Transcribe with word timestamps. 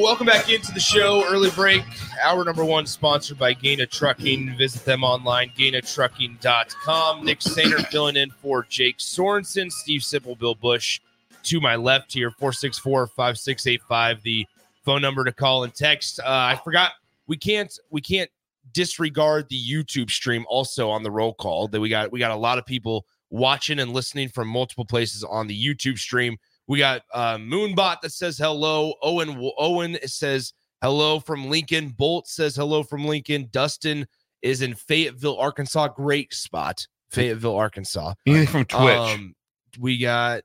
Welcome 0.00 0.26
back 0.26 0.48
into 0.48 0.72
the 0.72 0.80
show. 0.80 1.22
Early 1.28 1.50
break, 1.50 1.84
hour 2.22 2.42
number 2.46 2.64
one, 2.64 2.86
sponsored 2.86 3.38
by 3.38 3.52
Gaina 3.52 3.86
Trucking. 3.86 4.56
Visit 4.56 4.86
them 4.86 5.04
online, 5.04 5.50
gainatrucking.com. 5.50 7.22
Nick 7.22 7.40
Sainer 7.40 7.86
filling 7.88 8.16
in 8.16 8.30
for 8.30 8.62
Jake 8.70 8.96
Sorensen, 8.96 9.70
Steve 9.70 10.00
Sipple, 10.00 10.38
Bill 10.38 10.54
Bush. 10.54 11.02
To 11.42 11.60
my 11.60 11.76
left 11.76 12.10
here, 12.10 12.30
464 12.30 13.08
5685, 13.08 14.22
the 14.22 14.46
phone 14.82 15.02
number 15.02 15.24
to 15.24 15.32
call 15.32 15.64
and 15.64 15.74
text. 15.74 16.20
Uh, 16.20 16.24
I 16.26 16.58
forgot 16.64 16.92
we 17.26 17.36
can't 17.36 17.78
we 17.90 18.00
can't 18.00 18.30
disregard 18.72 19.46
the 19.50 19.60
YouTube 19.60 20.08
stream 20.08 20.46
also 20.48 20.88
on 20.88 21.02
the 21.02 21.10
roll 21.10 21.34
call. 21.34 21.68
That 21.68 21.82
we 21.82 21.90
got 21.90 22.10
we 22.10 22.18
got 22.18 22.30
a 22.30 22.36
lot 22.36 22.56
of 22.56 22.64
people 22.64 23.04
watching 23.28 23.78
and 23.78 23.92
listening 23.92 24.30
from 24.30 24.48
multiple 24.48 24.86
places 24.86 25.22
on 25.22 25.48
the 25.48 25.66
YouTube 25.66 25.98
stream. 25.98 26.38
We 26.72 26.78
got 26.78 27.02
uh, 27.12 27.36
Moonbot 27.36 28.00
that 28.00 28.12
says 28.12 28.38
hello. 28.38 28.94
Owen 29.02 29.38
Owen 29.58 29.98
says 30.06 30.54
hello 30.80 31.20
from 31.20 31.50
Lincoln. 31.50 31.90
Bolt 31.90 32.26
says 32.26 32.56
hello 32.56 32.82
from 32.82 33.04
Lincoln. 33.04 33.50
Dustin 33.50 34.06
is 34.40 34.62
in 34.62 34.74
Fayetteville, 34.74 35.36
Arkansas. 35.36 35.88
Great 35.88 36.32
spot, 36.32 36.86
Fayetteville, 37.10 37.56
Arkansas. 37.56 38.14
Anything 38.26 38.46
from 38.46 38.64
Twitch? 38.64 38.96
Um, 38.96 39.34
we 39.78 39.98
got 39.98 40.44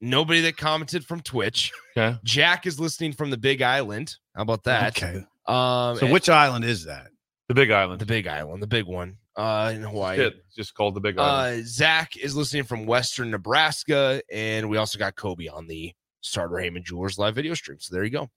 nobody 0.00 0.42
that 0.42 0.56
commented 0.56 1.04
from 1.04 1.20
Twitch. 1.22 1.72
okay. 1.98 2.20
Jack 2.22 2.68
is 2.68 2.78
listening 2.78 3.12
from 3.12 3.30
the 3.30 3.36
Big 3.36 3.60
Island. 3.60 4.14
How 4.36 4.42
about 4.42 4.62
that? 4.62 4.96
Okay. 4.96 5.24
Um, 5.48 5.96
So 5.98 6.06
which 6.06 6.28
island 6.28 6.64
is 6.64 6.84
that? 6.84 7.08
The 7.48 7.54
Big 7.54 7.72
Island. 7.72 8.00
the 8.00 8.06
Big 8.06 8.28
Island, 8.28 8.62
the 8.62 8.68
big 8.68 8.84
one, 8.84 9.16
uh, 9.36 9.72
in 9.74 9.82
Hawaii. 9.82 10.20
It, 10.20 10.34
it's 10.46 10.54
just 10.54 10.74
called 10.74 10.94
the 10.94 11.00
Big 11.00 11.18
Island. 11.18 11.62
Uh, 11.62 11.64
Zach 11.66 12.16
is 12.16 12.36
listening 12.36 12.64
from 12.64 12.86
Western 12.86 13.30
Nebraska, 13.30 14.22
and 14.32 14.68
we 14.68 14.76
also 14.76 14.98
got 14.98 15.16
Kobe 15.16 15.48
on 15.48 15.66
the 15.66 15.92
Sartor 16.20 16.58
Hamann 16.58 16.84
Jewelers 16.84 17.18
live 17.18 17.34
video 17.34 17.54
stream. 17.54 17.78
So 17.80 17.94
there 17.94 18.04
you 18.04 18.10
go. 18.10 18.30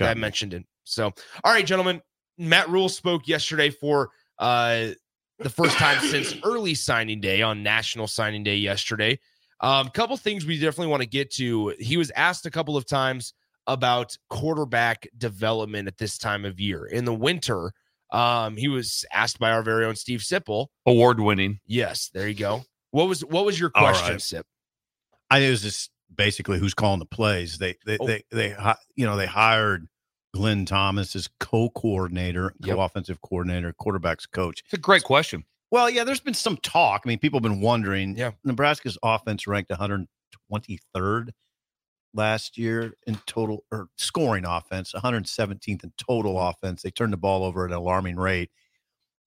I 0.00 0.14
mentioned 0.14 0.54
it. 0.54 0.64
So, 0.84 1.06
all 1.44 1.52
right, 1.52 1.66
gentlemen. 1.66 2.00
Matt 2.38 2.68
Rhule 2.68 2.88
spoke 2.88 3.26
yesterday 3.26 3.68
for 3.68 4.10
uh, 4.38 4.88
the 5.40 5.50
first 5.50 5.76
time 5.76 6.00
since 6.06 6.34
early 6.44 6.74
signing 6.74 7.20
day 7.20 7.42
on 7.42 7.62
National 7.62 8.06
Signing 8.06 8.44
Day 8.44 8.56
yesterday. 8.56 9.18
A 9.60 9.66
um, 9.66 9.88
couple 9.88 10.16
things 10.16 10.46
we 10.46 10.56
definitely 10.56 10.86
want 10.86 11.02
to 11.02 11.08
get 11.08 11.32
to. 11.32 11.74
He 11.80 11.96
was 11.96 12.12
asked 12.12 12.46
a 12.46 12.50
couple 12.50 12.76
of 12.76 12.86
times 12.86 13.34
about 13.66 14.16
quarterback 14.30 15.08
development 15.18 15.88
at 15.88 15.98
this 15.98 16.16
time 16.16 16.44
of 16.44 16.60
year. 16.60 16.86
In 16.86 17.04
the 17.04 17.14
winter, 17.14 17.72
um, 18.12 18.56
he 18.56 18.68
was 18.68 19.04
asked 19.12 19.38
by 19.38 19.50
our 19.52 19.62
very 19.62 19.84
own 19.84 19.96
Steve 19.96 20.20
Sipple. 20.20 20.68
Award 20.86 21.20
winning. 21.20 21.60
Yes, 21.66 22.10
there 22.14 22.28
you 22.28 22.34
go. 22.34 22.62
What 22.90 23.08
was 23.08 23.24
what 23.24 23.44
was 23.44 23.58
your 23.60 23.70
All 23.74 23.82
question, 23.82 24.12
right. 24.12 24.22
Sip? 24.22 24.46
I 25.30 25.38
think 25.40 25.48
it 25.48 25.50
was 25.50 25.62
just 25.62 25.90
basically 26.14 26.58
who's 26.58 26.74
calling 26.74 27.00
the 27.00 27.06
plays. 27.06 27.58
They 27.58 27.76
they 27.84 27.98
Oh. 28.00 28.06
they 28.06 28.22
they 28.30 28.50
hi- 28.50 28.76
you 28.96 29.04
know 29.06 29.16
they 29.16 29.26
hired 29.26 29.86
Glenn 30.34 30.64
Thomas 30.64 31.14
as 31.16 31.28
co-coordinator, 31.40 32.54
Yep. 32.60 32.76
co-offensive 32.76 33.20
coordinator, 33.20 33.74
quarterbacks 33.80 34.30
coach. 34.30 34.62
It's 34.64 34.74
a 34.74 34.78
great 34.78 35.02
question. 35.04 35.44
Well, 35.70 35.90
yeah, 35.90 36.04
there's 36.04 36.20
been 36.20 36.32
some 36.34 36.56
talk. 36.58 37.02
I 37.04 37.08
mean, 37.08 37.18
people 37.18 37.38
have 37.38 37.42
been 37.42 37.60
wondering. 37.60 38.16
Yeah. 38.16 38.30
Nebraska's 38.42 38.96
offense 39.02 39.46
ranked 39.46 39.70
123rd 39.70 41.30
last 42.18 42.58
year 42.58 42.92
in 43.06 43.14
total 43.26 43.64
or 43.72 43.88
scoring 43.96 44.44
offense, 44.44 44.92
117th 44.92 45.84
in 45.84 45.92
total 45.96 46.38
offense. 46.38 46.82
They 46.82 46.90
turned 46.90 47.14
the 47.14 47.16
ball 47.16 47.44
over 47.44 47.64
at 47.64 47.70
an 47.70 47.76
alarming 47.76 48.16
rate. 48.16 48.50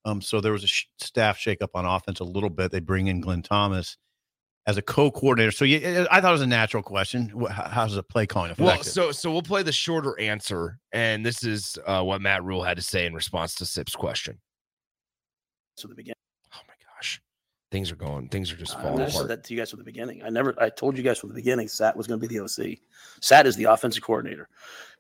Um, 0.06 0.22
so 0.22 0.41
there 0.41 0.52
was 0.52 0.63
a 0.63 0.68
sh- 0.68 0.85
staff 1.00 1.40
shakeup 1.40 1.69
on 1.74 1.85
offense 1.85 2.19
a 2.19 2.24
little 2.24 2.50
bit. 2.50 2.72
They 2.72 2.79
bring 2.79 3.07
in 3.07 3.22
Glenn 3.22 3.41
Thomas 3.41 3.97
as 4.68 4.78
a 4.78 4.81
co-coordinator. 4.81 5.52
So 5.52 5.66
yeah, 5.66 6.06
I 6.12 6.22
thought 6.22 6.29
it 6.29 6.34
was 6.34 6.41
a 6.41 6.47
natural 6.47 6.84
question. 6.84 7.29
How- 7.50 7.85
does 7.85 7.96
the 7.96 8.03
play 8.03 8.28
calling 8.28 8.52
affected? 8.52 8.66
Well, 8.66 8.84
so 8.84 9.12
so 9.12 9.31
we'll 9.31 9.41
play 9.41 9.63
the 9.63 9.72
shorter 9.72 10.19
answer, 10.19 10.79
and 10.91 11.25
this 11.25 11.44
is 11.44 11.78
uh, 11.88 12.03
what 12.03 12.22
Matt 12.22 12.44
Rhule 12.44 12.63
had 12.63 12.78
to 12.78 12.84
say 12.84 13.06
in 13.06 13.13
response 13.13 13.56
to 13.56 13.66
Sip's 13.66 13.96
question. 13.96 14.40
to 15.78 15.88
the 15.88 15.96
beginning. 15.96 16.16
Things 17.72 17.90
are 17.90 17.96
going, 17.96 18.28
things 18.28 18.52
are 18.52 18.58
just 18.58 18.74
falling 18.74 18.96
I 18.96 18.98
never 18.98 19.12
said 19.12 19.18
apart. 19.20 19.28
that 19.30 19.44
to 19.46 19.54
you 19.54 19.59
guys 19.59 19.70
from 19.70 19.80
the 19.80 19.86
beginning. 19.86 20.22
I 20.24 20.30
never, 20.30 20.54
I 20.62 20.70
told 20.70 20.98
you 20.98 21.04
guys 21.04 21.18
from 21.18 21.30
the 21.30 21.36
beginning, 21.36 21.70
Sat 21.70 21.96
was 21.96 22.06
going 22.06 22.20
to 22.20 22.28
be 22.28 22.38
the 22.38 22.44
OC. 22.44 22.80
Sat 23.22 23.48
is 23.48 23.56
the 23.56 23.64
offensive 23.64 24.04
coordinator. 24.04 24.50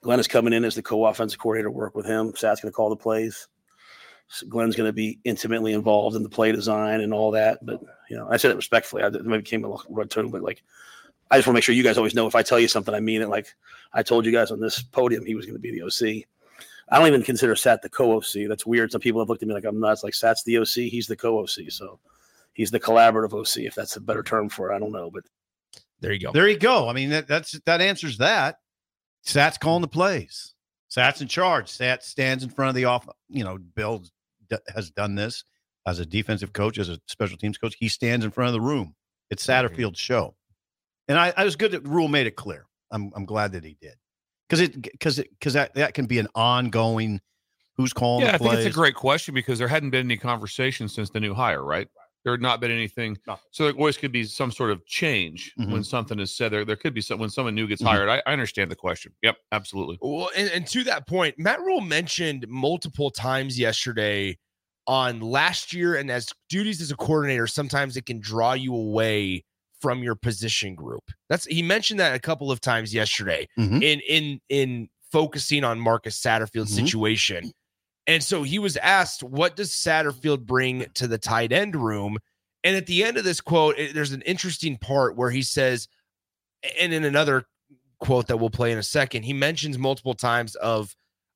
Glenn 0.01 0.21
is 0.21 0.27
coming 0.27 0.53
in 0.53 0.63
as 0.63 0.75
the 0.75 0.81
co-offensive 0.81 1.37
coordinator. 1.37 1.69
Work 1.69 1.95
with 1.95 2.05
him. 2.05 2.33
Sat's 2.35 2.61
going 2.61 2.71
to 2.71 2.75
call 2.75 2.89
the 2.89 2.95
plays. 2.95 3.49
Glenn's 4.47 4.77
going 4.77 4.87
to 4.87 4.93
be 4.93 5.19
intimately 5.25 5.73
involved 5.73 6.15
in 6.15 6.23
the 6.23 6.29
play 6.29 6.53
design 6.53 7.01
and 7.01 7.13
all 7.13 7.31
that. 7.31 7.65
But 7.65 7.81
you 8.09 8.15
know, 8.15 8.29
I 8.29 8.37
said 8.37 8.51
it 8.51 8.55
respectfully. 8.55 9.03
I 9.03 9.09
maybe 9.09 9.43
came 9.43 9.65
a 9.65 9.69
little 9.69 9.85
red 9.89 10.09
tone, 10.09 10.31
but 10.31 10.41
like, 10.41 10.63
I 11.29 11.37
just 11.37 11.47
want 11.47 11.55
to 11.55 11.57
make 11.57 11.63
sure 11.65 11.75
you 11.75 11.83
guys 11.83 11.97
always 11.97 12.15
know 12.15 12.27
if 12.27 12.35
I 12.35 12.41
tell 12.41 12.59
you 12.59 12.69
something, 12.69 12.95
I 12.95 13.01
mean 13.01 13.21
it. 13.21 13.27
Like 13.29 13.53
I 13.93 14.01
told 14.03 14.25
you 14.25 14.31
guys 14.31 14.49
on 14.51 14.61
this 14.61 14.81
podium, 14.81 15.25
he 15.25 15.35
was 15.35 15.45
going 15.45 15.55
to 15.55 15.59
be 15.59 15.71
the 15.71 15.83
OC. 15.83 16.25
I 16.87 16.97
don't 16.97 17.07
even 17.07 17.23
consider 17.23 17.55
Sat 17.55 17.81
the 17.81 17.89
co-OC. 17.89 18.47
That's 18.47 18.65
weird. 18.65 18.91
Some 18.91 19.01
people 19.01 19.21
have 19.21 19.29
looked 19.29 19.41
at 19.41 19.47
me 19.47 19.53
like 19.53 19.65
I'm 19.65 19.79
nuts. 19.79 20.03
Like 20.03 20.13
Sat's 20.13 20.43
the 20.43 20.57
OC, 20.57 20.89
he's 20.89 21.07
the 21.07 21.15
co-OC. 21.15 21.69
So 21.69 21.99
he's 22.53 22.71
the 22.71 22.79
collaborative 22.79 23.33
OC, 23.33 23.65
if 23.65 23.75
that's 23.75 23.95
a 23.95 24.01
better 24.01 24.23
term 24.23 24.49
for 24.49 24.71
it. 24.71 24.75
I 24.75 24.79
don't 24.79 24.91
know, 24.91 25.09
but 25.11 25.23
There 25.99 26.11
you 26.11 26.19
go. 26.19 26.31
There 26.31 26.47
you 26.47 26.57
go. 26.57 26.89
I 26.89 26.93
mean, 26.93 27.09
that, 27.09 27.27
that's 27.27 27.59
that 27.65 27.81
answers 27.81 28.17
that. 28.17 28.57
Sat's 29.23 29.57
calling 29.57 29.81
the 29.81 29.87
plays. 29.87 30.53
Sat's 30.89 31.21
in 31.21 31.27
charge. 31.27 31.69
Sat 31.69 32.03
stands 32.03 32.43
in 32.43 32.49
front 32.49 32.69
of 32.69 32.75
the 32.75 32.85
off. 32.85 33.07
You 33.29 33.43
know, 33.43 33.57
Bill 33.57 34.03
d- 34.49 34.57
has 34.73 34.91
done 34.91 35.15
this 35.15 35.43
as 35.85 35.99
a 35.99 36.05
defensive 36.05 36.53
coach, 36.53 36.77
as 36.77 36.89
a 36.89 36.99
special 37.07 37.37
teams 37.37 37.57
coach. 37.57 37.75
He 37.79 37.87
stands 37.87 38.25
in 38.25 38.31
front 38.31 38.47
of 38.47 38.53
the 38.53 38.61
room. 38.61 38.95
It's 39.29 39.45
Satterfield's 39.45 39.99
show, 39.99 40.35
and 41.07 41.17
I, 41.17 41.33
I 41.37 41.45
was 41.45 41.55
good 41.55 41.71
that 41.71 41.87
Rhule 41.87 42.09
made 42.09 42.27
it 42.27 42.35
clear. 42.35 42.65
I'm 42.91 43.11
I'm 43.15 43.25
glad 43.25 43.53
that 43.53 43.63
he 43.63 43.77
did 43.81 43.93
because 44.49 44.59
it 44.59 44.81
because 44.81 45.19
it 45.19 45.29
because 45.31 45.53
that 45.53 45.73
that 45.75 45.93
can 45.93 46.05
be 46.05 46.19
an 46.19 46.27
ongoing. 46.35 47.21
Who's 47.77 47.93
calling? 47.93 48.25
yeah, 48.25 48.37
the 48.37 48.43
I 48.43 48.49
think 48.49 48.65
it's 48.65 48.75
a 48.75 48.77
great 48.77 48.95
question 48.95 49.33
because 49.33 49.57
there 49.57 49.69
hadn't 49.69 49.91
been 49.91 50.05
any 50.05 50.17
conversation 50.17 50.89
since 50.89 51.09
the 51.09 51.21
new 51.21 51.33
hire, 51.33 51.63
right? 51.63 51.87
There 52.23 52.33
had 52.33 52.41
not 52.41 52.59
been 52.61 52.71
anything. 52.71 53.17
No. 53.27 53.39
So 53.51 53.63
there 53.65 53.73
always 53.73 53.97
could 53.97 54.11
be 54.11 54.23
some 54.25 54.51
sort 54.51 54.69
of 54.71 54.85
change 54.85 55.53
Mhm. 55.59 55.71
when 55.71 55.83
something 55.83 56.19
is 56.19 56.35
said. 56.35 56.51
There, 56.51 56.63
there 56.65 56.75
could 56.75 56.93
be 56.93 57.01
some 57.01 57.19
when 57.19 57.29
someone 57.29 57.55
new 57.55 57.67
gets 57.67 57.81
Mhm. 57.81 57.87
hired. 57.87 58.09
I, 58.09 58.21
I 58.27 58.33
understand 58.33 58.69
the 58.69 58.75
question. 58.75 59.13
Yep, 59.23 59.37
absolutely. 59.51 59.97
Well, 60.01 60.29
and, 60.35 60.49
and 60.51 60.67
to 60.67 60.83
that 60.83 61.07
point, 61.07 61.35
Matt 61.39 61.59
Rhule 61.61 61.81
mentioned 61.81 62.45
multiple 62.47 63.09
times 63.09 63.57
yesterday 63.57 64.37
on 64.87 65.19
last 65.19 65.73
year, 65.73 65.95
and 65.95 66.11
as 66.11 66.27
duties 66.49 66.79
as 66.81 66.91
a 66.91 66.95
coordinator, 66.95 67.47
sometimes 67.47 67.97
it 67.97 68.05
can 68.05 68.19
draw 68.19 68.53
you 68.53 68.75
away 68.75 69.43
from 69.79 70.03
your 70.03 70.13
position 70.15 70.75
group. 70.75 71.03
That's 71.27 71.45
he 71.45 71.63
mentioned 71.63 71.99
that 71.99 72.13
a 72.13 72.19
couple 72.19 72.51
of 72.51 72.61
times 72.61 72.93
yesterday 72.93 73.47
Mhm. 73.57 73.81
in 73.83 73.99
in 74.07 74.39
in 74.49 74.89
focusing 75.11 75.63
on 75.63 75.79
Marcus 75.79 76.21
Satterfield's 76.21 76.71
Mhm. 76.77 76.85
situation. 76.85 77.51
And 78.07 78.23
so 78.23 78.43
he 78.43 78.59
was 78.59 78.77
asked, 78.77 79.23
"What 79.23 79.55
does 79.55 79.71
Satterfield 79.71 80.45
bring 80.45 80.87
to 80.95 81.07
the 81.07 81.17
tight 81.17 81.51
end 81.51 81.75
room?" 81.75 82.17
And 82.63 82.75
at 82.75 82.85
the 82.85 83.03
end 83.03 83.17
of 83.17 83.23
this 83.23 83.41
quote, 83.41 83.77
it- 83.77 83.93
there's 83.93 84.11
an 84.11 84.21
interesting 84.23 84.77
part 84.77 85.15
where 85.15 85.31
he 85.31 85.41
says, 85.41 85.87
and 86.79 86.93
in 86.93 87.03
another 87.03 87.45
quote 87.99 88.27
that 88.27 88.37
we'll 88.37 88.49
play 88.49 88.71
in 88.71 88.77
a 88.77 88.83
second, 88.83 89.23
he 89.23 89.33
mentions 89.33 89.77
multiple 89.77 90.13
times 90.13 90.55
of, 90.55 90.95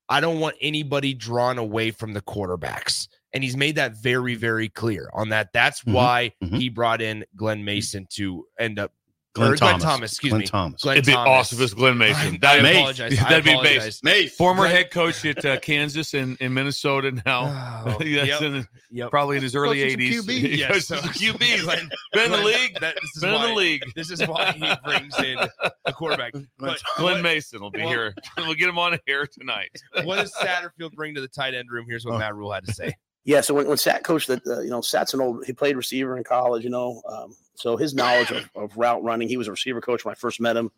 "I 0.09 0.19
don't 0.19 0.39
want 0.39 0.55
anybody 0.61 1.13
drawn 1.13 1.57
away 1.57 1.91
from 1.91 2.13
the 2.13 2.21
quarterbacks," 2.21 3.07
and 3.33 3.43
he's 3.43 3.57
made 3.57 3.75
that 3.75 3.95
very, 4.01 4.35
very 4.35 4.69
clear 4.69 5.09
on 5.13 5.29
that. 5.29 5.53
That's 5.53 5.81
Mhm. 5.81 5.93
why 5.93 6.31
Mhm. 6.43 6.57
he 6.57 6.69
brought 6.69 7.01
in 7.01 7.25
Glenn 7.35 7.63
Mason 7.63 8.07
to 8.13 8.47
end 8.59 8.79
up. 8.79 8.93
Glenn 9.35 9.51
or 9.51 9.57
Thomas. 9.57 9.83
Glenn 9.83 9.91
Thomas, 9.91 10.11
excuse 10.13 10.31
Glenn 10.31 10.39
me. 10.41 10.47
Thomas. 10.47 10.81
Glenn 10.81 10.97
It'd 10.97 11.05
be 11.05 11.11
Thomas. 11.11 11.29
awesome 11.29 11.57
if 11.59 11.63
it's 11.65 11.73
Glenn 11.73 11.97
Mason. 11.97 12.21
I, 12.21 12.35
I 12.35 12.37
That'd 12.37 12.63
be- 12.63 12.71
apologize. 12.71 13.19
That'd 13.19 13.43
be 13.43 13.51
apologize. 13.51 13.99
Mace. 14.03 14.35
Former 14.35 14.63
Glenn- 14.63 14.75
head 14.75 14.91
coach 14.91 15.25
at 15.25 15.45
uh, 15.45 15.59
Kansas 15.59 16.13
and 16.13 16.37
in 16.41 16.53
Minnesota 16.53 17.11
now. 17.25 17.83
Oh, 17.85 17.97
Yes, 18.03 18.27
yep, 18.27 18.41
in- 18.41 18.67
yep. 18.91 19.09
probably 19.11 19.37
in 19.37 19.43
his 19.43 19.55
early 19.55 19.81
Coaching 19.83 20.13
some 20.13 20.25
80s. 20.25 20.27
QB. 20.27 20.39
He 20.49 20.55
Yes, 20.59 20.85
so- 20.87 20.95
some 20.95 21.09
QBs. 21.09 21.63
Glenn- 21.63 21.89
Been 22.13 22.25
in 22.25 22.31
the 22.31 22.45
league. 22.45 22.77
that- 22.79 22.95
this 22.95 23.15
is 23.17 23.21
Been 23.21 23.33
in 23.35 23.41
the 23.41 23.53
league. 23.55 23.83
This 23.95 24.09
is 24.11 24.25
why 24.27 24.51
he 24.53 24.73
brings 24.83 25.19
in 25.19 25.37
a 25.85 25.93
quarterback. 25.93 26.33
But 26.57 26.81
Glenn 26.97 27.15
what, 27.15 27.21
Mason 27.23 27.61
will 27.61 27.71
be 27.71 27.79
well- 27.81 27.89
here. 27.89 28.15
We'll 28.37 28.53
get 28.55 28.69
him 28.69 28.79
on 28.79 28.97
here 29.05 29.27
tonight. 29.27 29.69
what 30.05 30.15
does 30.17 30.33
Satterfield 30.35 30.93
bring 30.93 31.13
to 31.15 31.21
the 31.21 31.27
tight 31.27 31.53
end 31.53 31.69
room? 31.69 31.85
Here's 31.89 32.05
what 32.05 32.15
Oh. 32.15 32.19
Matt 32.19 32.35
Rhule 32.35 32.51
had 32.53 32.65
to 32.65 32.73
say. 32.73 32.93
Yeah, 33.25 33.41
so 33.41 33.55
when, 33.55 33.67
when 33.67 33.77
Sat 33.77 34.03
coached 34.03 34.27
that, 34.27 34.45
uh, 34.45 34.61
you 34.61 34.69
know, 34.69 34.81
Sat's 34.81 35.13
an 35.13 35.19
old, 35.19 35.45
he 35.45 35.51
played 35.51 35.75
receiver 35.75 36.15
in 36.15 36.23
college, 36.23 36.63
you 36.63 36.69
know, 36.69 37.01
um, 37.09 37.35
so 37.55 37.75
his 37.75 37.93
knowledge 37.93 38.31
of, 38.31 38.47
of 38.55 38.77
route 38.77 39.03
running, 39.03 39.27
he 39.27 39.37
was 39.37 39.47
a 39.47 39.51
receiver 39.51 39.81
coach 39.81 40.05
when 40.05 40.11
I 40.11 40.15
first 40.15 40.39
met 40.39 40.55
him. 40.55 40.69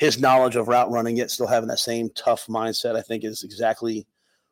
his 0.00 0.18
knowledge 0.18 0.56
of 0.56 0.66
route 0.66 0.90
running, 0.90 1.18
yet 1.18 1.30
still 1.30 1.46
having 1.46 1.68
that 1.68 1.78
same 1.78 2.08
tough 2.14 2.46
mindset, 2.46 2.96
I 2.96 3.02
think 3.02 3.22
is 3.22 3.42
exactly 3.42 4.06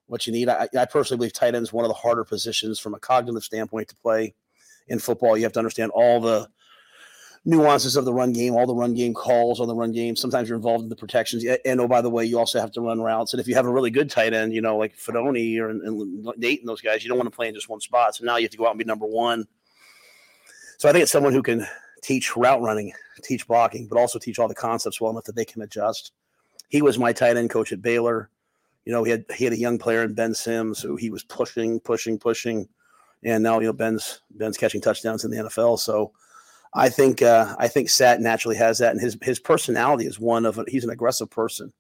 what 0.06 0.26
you 0.26 0.32
need. 0.34 0.46
I, 0.50 0.68
I 0.78 0.84
personally 0.84 1.16
believe 1.16 1.32
tight 1.32 1.54
end 1.54 1.62
is 1.62 1.72
one 1.72 1.86
of 1.86 1.88
the 1.88 1.94
harder 1.94 2.22
positions 2.22 2.78
from 2.78 2.92
a 2.92 3.00
cognitive 3.00 3.42
standpoint 3.42 3.88
to 3.88 3.96
play 3.96 4.34
in 4.88 4.98
football. 4.98 5.38
You 5.38 5.44
have 5.44 5.54
to 5.54 5.58
understand 5.58 5.90
all 5.92 6.20
the 6.20 6.50
nuances 7.44 7.96
of 7.96 8.04
the 8.04 8.12
run 8.12 8.32
game, 8.32 8.54
all 8.54 8.66
the 8.66 8.74
run 8.74 8.94
game 8.94 9.14
calls 9.14 9.60
on 9.60 9.68
the 9.68 9.74
run 9.74 9.92
game. 9.92 10.16
Sometimes 10.16 10.48
you're 10.48 10.56
involved 10.56 10.82
in 10.82 10.88
the 10.88 10.96
protections. 10.96 11.44
And 11.64 11.80
oh, 11.80 11.88
by 11.88 12.00
the 12.00 12.10
way, 12.10 12.24
you 12.24 12.38
also 12.38 12.60
have 12.60 12.72
to 12.72 12.80
run 12.80 13.00
routes. 13.00 13.32
And 13.32 13.40
if 13.40 13.48
you 13.48 13.54
have 13.54 13.66
a 13.66 13.70
really 13.70 13.90
good 13.90 14.10
tight 14.10 14.34
end, 14.34 14.52
you 14.52 14.60
know, 14.60 14.76
like 14.76 14.96
Fidone 14.96 15.58
or 15.60 15.70
and 15.70 16.26
Nate 16.36 16.60
and 16.60 16.68
those 16.68 16.80
guys, 16.80 17.02
you 17.02 17.08
don't 17.08 17.18
want 17.18 17.30
to 17.30 17.34
play 17.34 17.48
in 17.48 17.54
just 17.54 17.68
one 17.68 17.80
spot. 17.80 18.16
So 18.16 18.24
now 18.24 18.36
you 18.36 18.44
have 18.44 18.52
to 18.52 18.58
go 18.58 18.66
out 18.66 18.70
and 18.70 18.78
be 18.78 18.84
number 18.84 19.06
one. 19.06 19.46
So 20.78 20.88
I 20.88 20.92
think 20.92 21.02
it's 21.02 21.12
someone 21.12 21.32
who 21.32 21.42
can 21.42 21.66
teach 22.02 22.36
route 22.36 22.62
running, 22.62 22.92
teach 23.22 23.46
blocking, 23.46 23.86
but 23.86 23.98
also 23.98 24.18
teach 24.18 24.38
all 24.38 24.48
the 24.48 24.54
concepts 24.54 25.00
well 25.00 25.10
enough 25.10 25.24
that 25.24 25.36
they 25.36 25.44
can 25.44 25.62
adjust. 25.62 26.12
He 26.68 26.82
was 26.82 26.98
my 26.98 27.12
tight 27.12 27.36
end 27.36 27.50
coach 27.50 27.72
at 27.72 27.82
Baylor. 27.82 28.30
You 28.84 28.92
know, 28.92 29.04
he 29.04 29.10
had 29.10 29.24
he 29.34 29.44
had 29.44 29.52
a 29.52 29.58
young 29.58 29.78
player 29.78 30.02
in 30.02 30.14
Ben 30.14 30.34
Sims 30.34 30.80
who 30.80 30.96
he 30.96 31.10
was 31.10 31.24
pushing, 31.24 31.80
pushing, 31.80 32.18
pushing, 32.18 32.68
and 33.22 33.42
now 33.42 33.58
you 33.58 33.66
know 33.66 33.72
Ben's 33.72 34.20
Ben's 34.30 34.56
catching 34.56 34.80
touchdowns 34.80 35.24
in 35.24 35.30
the 35.30 35.38
NFL. 35.38 35.78
So 35.78 36.12
I 36.74 36.88
think 36.88 37.22
uh, 37.22 37.54
I 37.58 37.68
think 37.68 37.88
Sat 37.88 38.20
naturally 38.20 38.56
has 38.56 38.78
that, 38.78 38.92
and 38.92 39.00
his 39.00 39.16
his 39.22 39.38
personality 39.38 40.06
is 40.06 40.20
one 40.20 40.46
of 40.46 40.58
a, 40.58 40.64
he's 40.68 40.84
an 40.84 40.90
aggressive 40.90 41.30
person, 41.30 41.72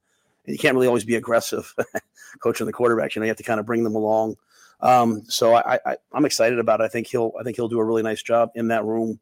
and 0.46 0.52
you 0.52 0.58
can't 0.58 0.74
really 0.74 0.86
always 0.86 1.04
be 1.04 1.16
aggressive 1.16 1.74
coaching 2.42 2.66
the 2.66 2.72
quarterbacks. 2.72 3.14
You 3.14 3.20
know, 3.20 3.26
you 3.26 3.30
have 3.30 3.36
to 3.36 3.42
kind 3.42 3.60
of 3.60 3.66
bring 3.66 3.84
them 3.84 3.94
along. 3.94 4.36
Um, 4.80 5.22
so 5.26 5.54
I, 5.54 5.78
I 5.84 5.96
I'm 6.12 6.24
excited 6.24 6.58
about 6.58 6.80
it. 6.80 6.84
I 6.84 6.88
think 6.88 7.06
he'll 7.06 7.32
I 7.38 7.42
think 7.42 7.56
he'll 7.56 7.68
do 7.68 7.80
a 7.80 7.84
really 7.84 8.02
nice 8.02 8.22
job 8.22 8.50
in 8.54 8.68
that 8.68 8.84
room. 8.84 9.20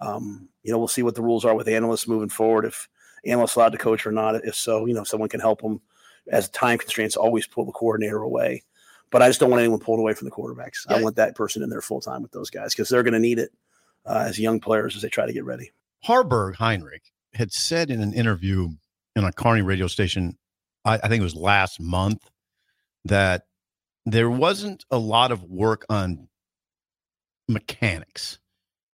Um, 0.00 0.48
you 0.62 0.72
know, 0.72 0.78
we'll 0.78 0.88
see 0.88 1.02
what 1.02 1.14
the 1.14 1.22
rules 1.22 1.44
are 1.44 1.54
with 1.54 1.68
analysts 1.68 2.08
moving 2.08 2.28
forward. 2.28 2.64
If 2.64 2.88
analysts 3.24 3.56
allowed 3.56 3.72
to 3.72 3.78
coach 3.78 4.06
or 4.06 4.12
not. 4.12 4.36
If 4.44 4.54
so, 4.54 4.86
you 4.86 4.94
know, 4.94 5.04
someone 5.04 5.28
can 5.28 5.40
help 5.40 5.62
them 5.62 5.80
as 6.28 6.48
time 6.50 6.78
constraints. 6.78 7.16
Always 7.16 7.46
pull 7.46 7.64
the 7.64 7.72
coordinator 7.72 8.22
away. 8.22 8.62
But 9.10 9.22
I 9.22 9.28
just 9.28 9.40
don't 9.40 9.50
want 9.50 9.60
anyone 9.60 9.80
pulled 9.80 9.98
away 9.98 10.14
from 10.14 10.26
the 10.26 10.34
quarterbacks. 10.34 10.86
Yeah. 10.88 10.96
I 10.96 11.02
want 11.02 11.16
that 11.16 11.34
person 11.34 11.62
in 11.62 11.70
there 11.70 11.82
full 11.82 12.00
time 12.00 12.22
with 12.22 12.30
those 12.30 12.50
guys 12.50 12.74
because 12.74 12.88
they're 12.88 13.02
going 13.02 13.14
to 13.14 13.18
need 13.18 13.40
it 13.40 13.50
uh, 14.10 14.24
as 14.26 14.38
young 14.38 14.58
players 14.58 14.96
as 14.96 15.02
they 15.02 15.08
try 15.08 15.24
to 15.24 15.32
get 15.32 15.44
ready. 15.44 15.70
Haarberg 16.04 16.56
Heinrich 16.56 17.12
had 17.34 17.52
said 17.52 17.90
in 17.90 18.00
an 18.00 18.12
interview 18.12 18.68
in 19.14 19.24
a 19.24 19.32
Kearney 19.32 19.62
radio 19.62 19.86
station, 19.86 20.36
I, 20.84 20.94
I 20.94 21.08
think 21.08 21.20
it 21.20 21.24
was 21.24 21.36
last 21.36 21.80
month, 21.80 22.28
that 23.04 23.44
there 24.04 24.30
wasn't 24.30 24.84
a 24.90 24.98
lot 24.98 25.30
of 25.30 25.44
work 25.44 25.86
on 25.88 26.28
mechanics, 27.48 28.38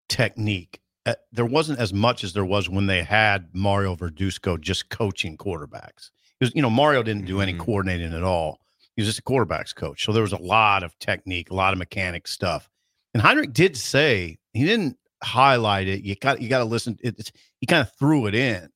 technique. 0.10 0.80
Uh, 1.06 1.16
there 1.31 1.45
wasn't 1.45 1.80
as 1.80 1.94
much 1.94 2.24
as 2.24 2.33
there 2.33 2.45
was 2.45 2.69
when 2.69 2.88
they 2.88 3.04
had 3.04 3.50
Mario 3.54 3.95
Verduzco 3.95 4.59
just 4.59 4.89
coaching 4.89 5.38
quarterbacks. 5.38 6.09
Because 6.39 6.56
you 6.56 6.62
know 6.62 6.69
Mario 6.69 7.04
didn't 7.04 7.25
do 7.25 7.39
any 7.39 7.51
mm-hmm. 7.54 7.62
coordinating 7.62 8.13
at 8.13 8.24
all. 8.24 8.59
He 8.95 9.01
was 9.01 9.07
just 9.07 9.19
a 9.19 9.24
quarterbacks 9.24 9.75
coach. 9.75 10.04
So 10.04 10.12
there 10.12 10.24
was 10.24 10.33
a 10.33 10.42
lot 10.42 10.83
of 10.83 10.98
technique, 11.00 11.50
a 11.51 11.56
lot 11.56 11.74
of 11.74 11.80
mechanic 11.80 12.27
stuff. 12.27 12.69
And 13.13 13.21
Heinrich 13.21 13.54
did 13.54 13.77
say 13.77 14.38
he 14.54 14.66
didn't 14.66 14.98
highlight 15.23 15.87
it. 15.87 16.03
You 16.03 16.15
got 16.15 16.41
you 16.41 16.49
got 16.49 16.59
to 16.59 16.65
listen. 16.65 16.97
It's 17.01 17.31
he 17.59 17.65
kind 17.65 17.81
of 17.81 17.91
threw 17.97 18.27
it 18.27 18.35
in, 18.35 18.69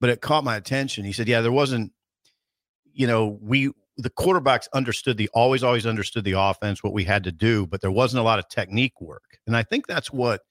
but 0.00 0.10
it 0.10 0.20
caught 0.20 0.44
my 0.44 0.56
attention. 0.56 1.04
He 1.04 1.12
said, 1.12 1.28
"Yeah, 1.28 1.40
there 1.40 1.52
wasn't. 1.52 1.92
You 2.92 3.06
know, 3.06 3.38
we 3.40 3.72
the 3.98 4.10
quarterbacks 4.10 4.68
understood 4.72 5.16
the 5.16 5.28
always 5.34 5.62
always 5.62 5.84
understood 5.84 6.24
the 6.24 6.32
offense, 6.32 6.82
what 6.82 6.92
we 6.92 7.04
had 7.04 7.24
to 7.24 7.32
do, 7.32 7.66
but 7.66 7.80
there 7.80 7.90
wasn't 7.90 8.20
a 8.20 8.22
lot 8.22 8.38
of 8.38 8.48
technique 8.48 9.00
work. 9.00 9.38
And 9.46 9.56
I 9.56 9.64
think 9.64 9.86
that's 9.86 10.12
what 10.12 10.42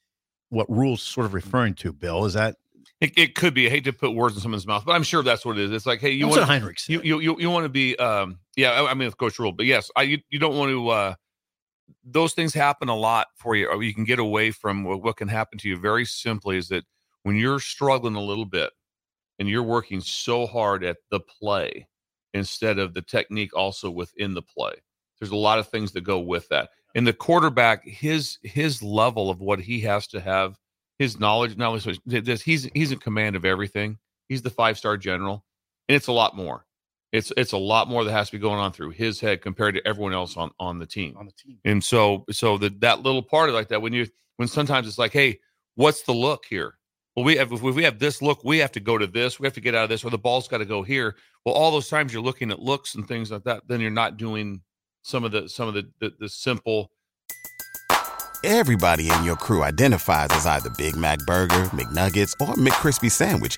what 0.50 0.70
Rhule's 0.70 1.02
sort 1.02 1.26
of 1.26 1.34
referring 1.34 1.74
to. 1.76 1.94
Bill 1.94 2.26
is 2.26 2.34
that 2.34 2.56
it, 3.00 3.14
it, 3.18 3.36
could 3.36 3.54
be. 3.54 3.68
I 3.68 3.70
hate 3.70 3.84
to 3.86 3.94
put 3.94 4.12
words 4.16 4.36
in 4.36 4.42
someone's 4.42 4.66
mouth, 4.68 4.84
but 4.86 4.94
I'm 4.94 5.04
sure 5.04 5.24
that's 5.24 5.46
what 5.46 5.58
it 5.58 5.66
is. 5.66 5.72
It's 5.72 5.86
like, 5.86 6.00
hey, 6.00 6.12
you 6.12 6.28
want 6.28 6.42
you, 6.90 7.02
you, 7.02 7.20
you 7.20 7.38
you 7.40 7.50
want 7.50 7.66
to 7.66 7.70
be, 7.70 7.96
um, 7.98 8.40
yeah. 8.56 8.72
I, 8.72 8.92
I 8.92 8.94
mean, 8.96 9.08
with 9.08 9.18
Coach 9.18 9.40
Rhule, 9.40 9.52
but 9.52 9.66
yes, 9.66 9.92
I 9.96 10.04
you, 10.04 10.20
you 10.30 10.40
don't 10.40 10.56
want 10.58 10.72
to. 10.72 10.90
uh 10.90 11.16
those 12.04 12.34
things 12.34 12.54
happen 12.54 12.90
a 12.90 12.96
lot 12.96 13.28
for 13.36 13.56
you, 13.56 13.68
or 13.68 13.82
you 13.84 13.94
can 13.94 14.04
get 14.04 14.20
away 14.20 14.52
from 14.52 14.84
what, 14.84 15.04
what 15.04 15.18
can 15.18 15.28
happen 15.28 15.58
to 15.60 15.70
you 15.70 15.78
very 15.78 16.06
simply 16.06 16.58
is 16.58 16.68
that 16.70 16.86
when 17.24 17.36
you're 17.36 17.60
struggling 17.60 18.16
a 18.16 18.22
little 18.22 18.46
bit 18.46 18.72
and 19.40 19.50
you're 19.50 19.64
working 19.64 20.02
so 20.02 20.46
hard 20.46 20.84
at 20.84 20.98
the 21.12 21.20
play 21.20 21.88
instead 22.34 22.80
of 22.80 22.94
the 22.94 23.02
technique 23.02 23.56
also 23.56 23.90
within 23.90 24.34
the 24.34 24.42
play, 24.42 24.74
there's 25.20 25.32
a 25.32 25.36
lot 25.36 25.60
of 25.60 25.68
things 25.68 25.92
that 25.94 26.02
go 26.02 26.20
with 26.20 26.48
that. 26.50 26.70
And 26.96 27.06
the 27.06 27.14
quarterback, 27.14 27.84
his 27.86 28.38
his 28.44 28.82
level 28.82 29.30
of 29.30 29.40
what 29.40 29.60
he 29.60 29.82
has 29.82 30.08
to 30.08 30.20
have, 30.20 30.58
his 31.00 31.20
knowledge, 31.20 31.58
not 31.58 31.70
only 31.70 32.00
this, 32.06 32.42
he's 32.42 32.70
he's 32.74 32.92
in 32.92 33.00
command 33.00 33.36
of 33.36 33.46
everything. 33.46 33.98
He's 34.30 34.42
the 34.42 34.50
five 34.50 34.78
star 34.78 34.98
general, 34.98 35.46
and 35.88 35.96
it's 35.96 36.08
a 36.08 36.14
lot 36.14 36.36
more. 36.36 36.66
It's 37.12 37.32
it's 37.38 37.54
a 37.54 37.58
lot 37.58 37.88
more 37.88 38.04
that 38.04 38.12
has 38.12 38.28
to 38.28 38.34
be 38.34 38.40
going 38.40 38.60
on 38.60 38.74
through 38.74 38.92
his 38.92 39.20
head 39.20 39.42
compared 39.42 39.76
to 39.76 39.88
everyone 39.88 40.14
else 40.14 40.36
on 40.38 40.52
on 40.60 40.80
the 40.80 40.86
team. 40.86 41.16
On 41.18 41.26
the 41.26 41.32
team. 41.32 41.58
And 41.66 41.84
so 41.84 42.26
so 42.32 42.58
that 42.58 42.82
that 42.82 43.02
little 43.02 43.24
part 43.24 43.50
of 43.50 43.56
like 43.56 43.70
that 43.70 43.82
when 43.82 43.94
you 43.94 44.08
when 44.36 44.48
sometimes 44.48 44.88
it's 44.88 44.98
like, 44.98 45.14
hey, 45.14 45.40
what's 45.76 46.04
the 46.04 46.14
look 46.14 46.46
here? 46.50 46.76
Well, 47.16 47.26
we 47.26 47.38
have 47.38 47.52
if 47.52 47.62
we 47.62 47.84
have 47.84 48.00
this 48.00 48.22
look, 48.22 48.44
we 48.44 48.58
have 48.60 48.72
to 48.74 48.80
go 48.80 48.98
to 48.98 49.08
this, 49.08 49.40
we 49.40 49.48
have 49.48 49.54
to 49.54 49.62
get 49.62 49.74
out 49.74 49.84
of 49.84 49.90
this, 49.90 50.04
or 50.04 50.12
the 50.12 50.18
ball's 50.18 50.48
got 50.48 50.58
to 50.60 50.66
go 50.66 50.84
here. 50.84 51.16
Well, 51.46 51.56
all 51.56 51.72
those 51.72 51.90
times 51.90 52.14
you're 52.14 52.22
looking 52.22 52.52
at 52.52 52.60
looks 52.60 52.96
and 52.96 53.08
things 53.08 53.32
like 53.32 53.44
that, 53.46 53.64
then 53.68 53.80
you're 53.80 53.90
not 53.90 54.18
doing 54.18 54.62
some 55.02 55.24
of 55.24 55.32
the 55.32 55.48
some 55.48 55.68
of 55.68 55.74
the 55.74 55.90
the, 56.00 56.14
the 56.20 56.30
simple 56.30 56.92
Everybody 58.44 59.10
in 59.10 59.24
your 59.24 59.36
crew 59.36 59.64
identifies 59.64 60.28
as 60.32 60.46
either 60.46 60.70
Big 60.78 60.96
Mac 60.96 61.20
Burger, 61.26 61.64
McNuggets, 61.74 62.34
or 62.40 62.54
McCrispy 62.54 63.12
Sandwich, 63.12 63.58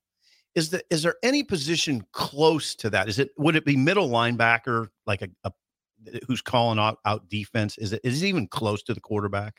Is 0.55 0.69
the 0.69 0.83
is 0.89 1.03
there 1.03 1.15
any 1.23 1.43
position 1.43 2.05
close 2.11 2.75
to 2.75 2.89
that? 2.89 3.07
Is 3.07 3.19
it 3.19 3.31
would 3.37 3.55
it 3.55 3.65
be 3.65 3.77
middle 3.77 4.09
linebacker 4.09 4.87
like 5.05 5.21
a, 5.21 5.29
a 5.43 5.51
who's 6.27 6.41
calling 6.41 6.79
out, 6.79 6.99
out 7.05 7.29
defense? 7.29 7.77
Is 7.77 7.93
it 7.93 8.01
is 8.03 8.21
it 8.21 8.27
even 8.27 8.47
close 8.47 8.83
to 8.83 8.93
the 8.93 8.99
quarterback? 8.99 9.55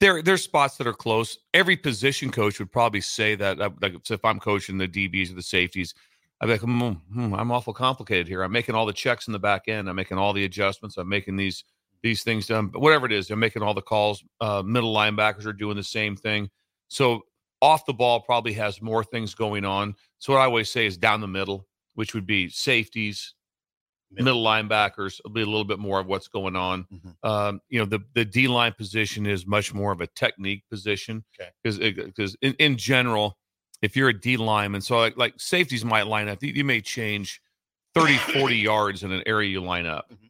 There, 0.00 0.20
there's 0.20 0.42
spots 0.42 0.76
that 0.78 0.86
are 0.88 0.92
close. 0.92 1.38
Every 1.54 1.76
position 1.76 2.32
coach 2.32 2.58
would 2.58 2.72
probably 2.72 3.00
say 3.00 3.36
that. 3.36 3.60
Uh, 3.60 3.70
like, 3.80 3.94
so 4.02 4.14
if 4.14 4.24
I'm 4.24 4.40
coaching 4.40 4.76
the 4.76 4.88
DBs 4.88 5.30
or 5.30 5.34
the 5.34 5.42
safeties, 5.42 5.94
I'm 6.40 6.50
like, 6.50 6.60
mm, 6.60 7.00
mm, 7.16 7.38
I'm 7.38 7.52
awful 7.52 7.72
complicated 7.72 8.26
here. 8.26 8.42
I'm 8.42 8.50
making 8.50 8.74
all 8.74 8.84
the 8.84 8.92
checks 8.92 9.28
in 9.28 9.32
the 9.32 9.38
back 9.38 9.68
end. 9.68 9.88
I'm 9.88 9.94
making 9.94 10.18
all 10.18 10.32
the 10.32 10.44
adjustments. 10.44 10.96
I'm 10.96 11.08
making 11.08 11.36
these 11.36 11.62
these 12.02 12.24
things 12.24 12.48
done. 12.48 12.66
But 12.66 12.80
whatever 12.80 13.06
it 13.06 13.12
is, 13.12 13.30
I'm 13.30 13.38
making 13.38 13.62
all 13.62 13.74
the 13.74 13.82
calls. 13.82 14.24
Uh, 14.40 14.62
middle 14.64 14.92
linebackers 14.92 15.46
are 15.46 15.52
doing 15.52 15.76
the 15.76 15.84
same 15.84 16.16
thing. 16.16 16.50
So 16.88 17.22
off 17.62 17.86
the 17.86 17.94
ball 17.94 18.20
probably 18.20 18.52
has 18.52 18.82
more 18.82 19.04
things 19.04 19.34
going 19.34 19.64
on. 19.64 19.94
So 20.18 20.34
what 20.34 20.40
I 20.40 20.44
always 20.44 20.70
say 20.70 20.84
is 20.84 20.98
down 20.98 21.20
the 21.20 21.28
middle, 21.28 21.66
which 21.94 22.12
would 22.12 22.26
be 22.26 22.50
safeties, 22.50 23.34
middle 24.10 24.44
linebackers 24.44 25.20
will 25.24 25.30
be 25.30 25.42
a 25.42 25.46
little 25.46 25.64
bit 25.64 25.78
more 25.78 26.00
of 26.00 26.06
what's 26.06 26.28
going 26.28 26.56
on. 26.56 26.84
Mm-hmm. 26.92 27.28
Um, 27.28 27.60
you 27.68 27.78
know, 27.78 27.86
the 27.86 28.00
the 28.14 28.24
D 28.24 28.48
line 28.48 28.74
position 28.76 29.26
is 29.26 29.46
much 29.46 29.72
more 29.72 29.92
of 29.92 30.00
a 30.00 30.06
technique 30.08 30.64
position 30.68 31.24
because 31.62 31.78
okay. 31.78 31.92
because 31.92 32.36
in, 32.42 32.54
in 32.54 32.76
general, 32.76 33.38
if 33.80 33.96
you're 33.96 34.10
a 34.10 34.20
D 34.20 34.36
lineman, 34.36 34.80
so 34.80 34.98
like, 34.98 35.16
like 35.16 35.34
safeties 35.38 35.84
might 35.84 36.06
line 36.06 36.28
up, 36.28 36.42
you, 36.42 36.52
you 36.52 36.64
may 36.64 36.80
change 36.80 37.40
30, 37.94 38.16
40 38.16 38.56
yards 38.56 39.02
in 39.02 39.12
an 39.12 39.22
area 39.24 39.48
you 39.48 39.60
line 39.60 39.86
up. 39.86 40.10
Mm-hmm. 40.12 40.26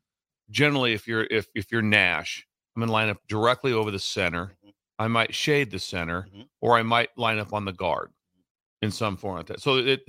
Generally, 0.50 0.92
if 0.92 1.08
you're 1.08 1.26
if 1.30 1.48
if 1.54 1.72
you're 1.72 1.82
Nash, 1.82 2.46
I'm 2.76 2.82
gonna 2.82 2.92
line 2.92 3.08
up 3.08 3.18
directly 3.28 3.72
over 3.72 3.90
the 3.90 3.98
center. 3.98 4.54
Mm-hmm. 5.02 5.16
I 5.16 5.20
might 5.20 5.34
shade 5.34 5.70
the 5.70 5.78
center, 5.78 6.26
mm-hmm. 6.28 6.42
or 6.60 6.76
I 6.76 6.82
might 6.82 7.10
line 7.16 7.38
up 7.38 7.52
on 7.52 7.64
the 7.64 7.72
guard 7.72 8.10
in 8.80 8.90
some 8.90 9.16
form 9.16 9.36
like 9.36 9.46
that. 9.46 9.60
So 9.60 9.76
it 9.76 10.00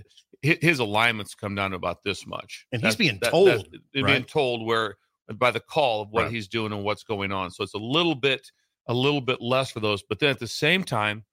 his 0.41 0.79
alignments 0.79 1.35
come 1.35 1.55
down 1.55 1.71
to 1.71 1.77
about 1.77 2.03
this 2.03 2.27
much, 2.27 2.67
and 2.73 2.81
he's 2.81 2.97
being 2.97 3.17
that, 3.21 3.31
told, 3.31 3.47
that, 3.47 3.79
right? 3.95 4.05
being 4.05 4.23
told 4.25 4.65
where 4.65 4.95
by 5.35 5.51
the 5.51 5.61
call 5.61 6.01
of 6.01 6.09
what 6.09 6.23
right. 6.23 6.31
he's 6.31 6.49
doing 6.49 6.73
and 6.73 6.83
what's 6.83 7.03
going 7.03 7.31
on. 7.31 7.49
So 7.49 7.63
it's 7.63 7.75
a 7.75 7.79
little 7.79 8.15
bit, 8.15 8.51
a 8.87 8.93
little 8.93 9.21
bit 9.21 9.41
less 9.41 9.71
for 9.71 9.79
those, 9.79 10.03
but 10.03 10.19
then 10.19 10.31
at 10.31 10.39
the 10.39 10.47
same 10.47 10.83
time, 10.83 11.23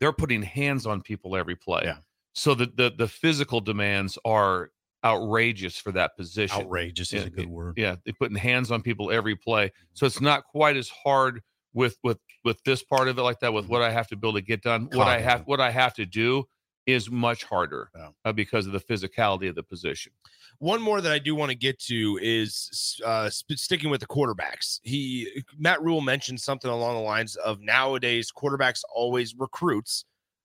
they're 0.00 0.12
putting 0.12 0.42
hands 0.42 0.84
on 0.84 1.00
people 1.00 1.36
every 1.36 1.54
play. 1.54 1.82
Yeah. 1.84 1.98
So 2.34 2.54
the 2.54 2.66
the, 2.76 2.92
the 2.96 3.08
physical 3.08 3.60
demands 3.60 4.18
are 4.24 4.70
outrageous 5.04 5.78
for 5.78 5.92
that 5.92 6.16
position. 6.16 6.62
Outrageous 6.62 7.12
is 7.12 7.22
yeah, 7.22 7.26
a 7.28 7.30
good 7.30 7.48
word. 7.48 7.74
Yeah, 7.76 7.96
they're 8.04 8.14
putting 8.18 8.36
hands 8.36 8.72
on 8.72 8.82
people 8.82 9.12
every 9.12 9.36
play, 9.36 9.72
so 9.94 10.06
it's 10.06 10.20
not 10.20 10.44
quite 10.44 10.76
as 10.76 10.88
hard 10.88 11.40
with 11.72 11.96
with 12.02 12.18
with 12.46 12.62
this 12.64 12.82
part 12.82 13.08
of 13.08 13.18
it 13.18 13.22
like 13.22 13.40
that. 13.40 13.52
With 13.52 13.68
what 13.68 13.82
I 13.82 13.90
have 13.90 14.06
to 14.08 14.16
build 14.16 14.36
to 14.36 14.40
get 14.40 14.62
done, 14.62 14.88
what 14.92 15.08
I 15.08 15.18
have 15.20 15.42
what 15.46 15.60
I 15.60 15.70
have 15.70 15.92
to 15.94 16.06
do 16.06 16.44
is 16.86 17.10
much 17.10 17.42
harder 17.42 17.90
Yeah. 17.96 18.10
uh, 18.24 18.32
because 18.32 18.64
of 18.66 18.72
the 18.72 18.78
physicality 18.80 19.48
of 19.48 19.56
the 19.56 19.62
position. 19.64 20.12
One 20.60 20.80
more 20.80 21.00
that 21.00 21.10
I 21.10 21.18
do 21.18 21.34
want 21.34 21.50
to 21.50 21.56
get 21.56 21.80
to 21.80 22.18
is 22.22 23.00
uh, 23.04 23.28
sp- 23.28 23.58
sticking 23.58 23.90
with 23.90 24.00
the 24.00 24.06
quarterbacks. 24.06 24.78
He 24.84 25.42
Matt 25.58 25.82
Rhule 25.82 26.00
mentioned 26.00 26.40
something 26.40 26.70
along 26.70 26.94
the 26.94 27.02
lines 27.02 27.34
of 27.36 27.60
nowadays 27.60 28.30
quarterbacks 28.34 28.82
always 28.94 29.34
recruits 29.36 30.04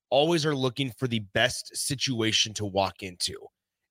always 0.10 0.46
are 0.46 0.56
looking 0.56 0.92
for 0.98 1.08
the 1.08 1.20
best 1.34 1.74
situation 1.78 2.54
to 2.56 2.66
walk 2.66 3.02
into, 3.02 3.38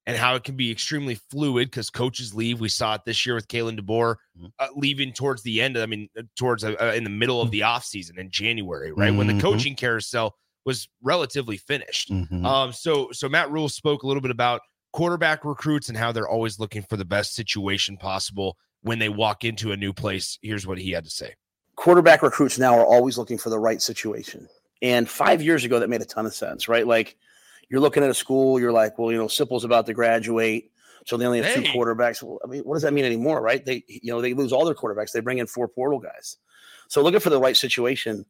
and 0.06 0.16
how 0.16 0.34
it 0.34 0.44
can 0.44 0.56
be 0.56 0.70
extremely 0.70 1.14
fluid 1.30 1.68
because 1.70 1.90
coaches 1.90 2.34
leave. 2.34 2.58
We 2.60 2.68
saw 2.68 2.94
it 2.94 3.02
this 3.04 3.24
year 3.26 3.34
with 3.34 3.48
Kalen 3.48 3.78
DeBoer 3.78 4.16
Mhm. 4.38 4.52
uh, 4.58 4.68
leaving 4.74 5.12
towards 5.12 5.42
the 5.42 5.60
end. 5.60 5.76
I 5.78 5.86
mean, 5.86 6.08
uh, 6.18 6.22
towards 6.36 6.64
uh, 6.64 6.74
uh, 6.80 6.92
in 6.96 7.04
the 7.04 7.10
middle 7.10 7.40
of 7.40 7.50
the 7.50 7.60
offseason 7.60 8.18
in 8.18 8.30
January, 8.30 8.92
right 8.92 9.14
when 9.14 9.26
the 9.26 9.34
Mhm. 9.34 9.40
coaching 9.40 9.76
carousel 9.76 10.36
was 10.64 10.88
relatively 11.02 11.56
finished. 11.56 12.10
Mhm. 12.10 12.44
Um, 12.44 12.72
so 12.72 13.10
so 13.12 13.28
Matt 13.28 13.50
Rhule 13.50 13.68
spoke 13.68 14.02
a 14.02 14.06
little 14.06 14.20
bit 14.20 14.30
about 14.30 14.62
quarterback 14.92 15.44
recruits 15.44 15.88
and 15.88 15.96
how 15.96 16.12
they're 16.12 16.28
always 16.28 16.58
looking 16.58 16.82
for 16.82 16.96
the 16.96 17.04
best 17.04 17.34
situation 17.34 17.96
possible 17.96 18.56
when 18.82 18.98
they 18.98 19.08
walk 19.08 19.44
into 19.44 19.72
a 19.72 19.76
new 19.76 19.92
place. 19.92 20.38
Here's 20.42 20.66
what 20.66 20.78
he 20.78 20.90
had 20.90 21.04
to 21.04 21.10
say. 21.10 21.34
quarterback 21.76 22.22
recruits 22.22 22.58
now 22.58 22.76
are 22.78 22.84
always 22.84 23.16
looking 23.16 23.38
for 23.38 23.48
the 23.48 23.58
right 23.58 23.80
situation. 23.80 24.46
And 24.82 25.08
five 25.08 25.40
years 25.40 25.64
ago, 25.64 25.78
that 25.78 25.88
made 25.88 26.02
a 26.02 26.04
ton 26.04 26.26
of 26.26 26.34
sense, 26.34 26.68
right? 26.68 26.86
Like 26.86 27.16
you're 27.70 27.80
looking 27.80 28.02
at 28.02 28.10
a 28.10 28.14
school, 28.14 28.60
you're 28.60 28.72
like, 28.72 28.98
well, 28.98 29.10
you 29.10 29.18
know, 29.18 29.28
Sipple's 29.28 29.64
about 29.64 29.86
to 29.86 29.94
graduate. 29.94 30.72
So 31.06 31.16
they 31.16 31.24
only 31.24 31.40
have 31.40 31.54
two 31.54 31.62
quarterbacks. 31.62 32.22
Well, 32.22 32.38
I 32.44 32.48
mean, 32.48 32.62
what 32.62 32.74
does 32.74 32.82
that 32.82 32.92
mean 32.92 33.06
anymore, 33.06 33.40
right? 33.40 33.64
They, 33.64 33.84
you 33.88 34.12
know, 34.12 34.20
they 34.20 34.34
lose 34.34 34.52
all 34.52 34.66
their 34.66 34.74
quarterbacks. 34.74 35.12
They 35.12 35.20
bring 35.20 35.38
in 35.38 35.46
four 35.46 35.66
portal 35.66 35.98
guys. 35.98 36.36
So 36.88 37.02
looking 37.02 37.20
for 37.20 37.30
the 37.30 37.40
right 37.40 37.56
situation 37.56 38.26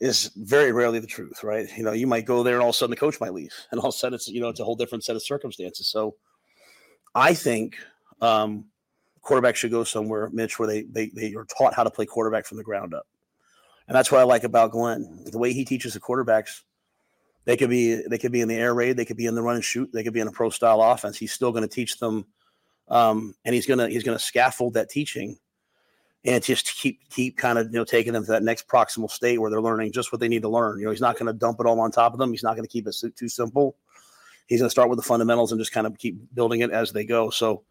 is 0.00 0.30
very 0.36 0.72
rarely 0.72 1.00
the 1.00 1.06
truth, 1.06 1.44
right? 1.44 1.68
You 1.76 1.84
know, 1.84 1.92
you 1.92 2.06
might 2.06 2.24
go 2.24 2.42
there 2.42 2.54
and 2.54 2.62
all 2.62 2.70
of 2.70 2.74
a 2.74 2.78
sudden 2.78 2.90
the 2.90 2.96
coach 2.96 3.20
might 3.20 3.34
leave, 3.34 3.54
and 3.70 3.80
all 3.80 3.88
of 3.88 3.94
a 3.94 3.98
sudden 3.98 4.14
it's 4.14 4.28
you 4.28 4.40
know 4.40 4.48
it's 4.48 4.60
a 4.60 4.64
whole 4.64 4.74
different 4.74 5.04
set 5.04 5.16
of 5.16 5.22
circumstances. 5.22 5.86
So 5.86 6.16
I 7.14 7.34
think 7.34 7.76
um, 8.20 8.66
quarterbacks 9.22 9.56
should 9.56 9.70
go 9.70 9.84
somewhere, 9.84 10.28
Mitch, 10.32 10.58
where 10.58 10.66
they 10.66 10.82
they 10.82 11.06
they 11.08 11.34
are 11.34 11.44
taught 11.44 11.74
how 11.74 11.84
to 11.84 11.90
play 11.90 12.06
quarterback 12.06 12.46
from 12.46 12.56
the 12.56 12.64
ground 12.64 12.94
up, 12.94 13.06
and 13.86 13.94
that's 13.94 14.10
what 14.10 14.20
I 14.20 14.24
like 14.24 14.44
about 14.44 14.72
Glenn. 14.72 15.24
The 15.30 15.38
way 15.38 15.52
he 15.52 15.64
teaches 15.64 15.94
the 15.94 16.00
quarterbacks, 16.00 16.62
they 17.44 17.56
could 17.56 17.70
be 17.70 18.02
they 18.08 18.18
could 18.18 18.32
be 18.32 18.40
in 18.40 18.48
the 18.48 18.54
air 18.54 18.74
raid, 18.74 18.96
they 18.96 19.04
could 19.04 19.16
be 19.16 19.26
in 19.26 19.34
the 19.34 19.42
run 19.42 19.56
and 19.56 19.64
shoot, 19.64 19.90
they 19.92 20.02
could 20.02 20.12
be 20.12 20.20
in 20.20 20.28
a 20.28 20.32
pro 20.32 20.50
style 20.50 20.82
offense. 20.82 21.16
He's 21.18 21.32
still 21.32 21.50
going 21.50 21.62
to 21.62 21.68
teach 21.68 21.98
them, 21.98 22.26
um, 22.88 23.34
and 23.44 23.54
he's 23.54 23.66
gonna 23.66 23.88
he's 23.88 24.04
gonna 24.04 24.18
scaffold 24.18 24.74
that 24.74 24.88
teaching, 24.88 25.38
and 26.24 26.42
just 26.42 26.74
keep 26.76 27.00
keep 27.10 27.36
kind 27.36 27.58
of 27.58 27.66
you 27.66 27.78
know 27.78 27.84
taking 27.84 28.12
them 28.12 28.24
to 28.24 28.32
that 28.32 28.42
next 28.42 28.68
proximal 28.68 29.10
state 29.10 29.38
where 29.38 29.50
they're 29.50 29.62
learning 29.62 29.92
just 29.92 30.12
what 30.12 30.20
they 30.20 30.28
need 30.28 30.42
to 30.42 30.48
learn. 30.48 30.78
You 30.78 30.84
know, 30.84 30.90
he's 30.92 31.00
not 31.00 31.18
going 31.18 31.26
to 31.26 31.32
dump 31.32 31.58
it 31.60 31.66
all 31.66 31.80
on 31.80 31.90
top 31.90 32.12
of 32.12 32.18
them. 32.18 32.30
He's 32.30 32.44
not 32.44 32.54
going 32.54 32.66
to 32.66 32.72
keep 32.72 32.86
it 32.86 32.96
too 33.16 33.28
simple. 33.28 33.76
He's 34.46 34.60
going 34.60 34.68
to 34.68 34.70
start 34.70 34.88
with 34.88 34.98
the 34.98 35.04
fundamentals 35.04 35.52
and 35.52 35.60
just 35.60 35.72
kind 35.72 35.86
of 35.86 35.96
keep 35.98 36.16
building 36.34 36.60
it 36.60 36.70
as 36.70 36.92
they 36.92 37.04
go. 37.04 37.30
So, 37.30 37.62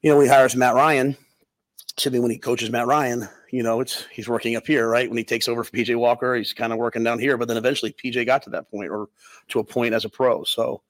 you 0.00 0.10
know, 0.10 0.18
we 0.18 0.26
he 0.26 0.30
hires 0.30 0.54
Matt 0.54 0.74
Ryan, 0.74 1.16
typically 1.96 2.20
when 2.20 2.30
he 2.30 2.38
coaches 2.38 2.70
Matt 2.70 2.86
Ryan, 2.86 3.28
you 3.50 3.62
know, 3.62 3.80
it's 3.80 4.06
he's 4.12 4.28
working 4.28 4.56
up 4.56 4.66
here, 4.66 4.88
right? 4.88 5.08
When 5.08 5.18
he 5.18 5.24
takes 5.24 5.48
over 5.48 5.64
for 5.64 5.76
PJ 5.76 5.96
Walker, 5.96 6.34
he's 6.34 6.52
kind 6.52 6.72
of 6.72 6.78
working 6.78 7.04
down 7.04 7.18
here. 7.18 7.36
But 7.36 7.48
then 7.48 7.56
eventually 7.56 7.92
PJ 7.92 8.26
got 8.26 8.42
to 8.44 8.50
that 8.50 8.70
point 8.70 8.90
or 8.90 9.08
to 9.48 9.60
a 9.60 9.64
point 9.64 9.94
as 9.94 10.04
a 10.04 10.08
pro. 10.08 10.44
So 10.44 10.82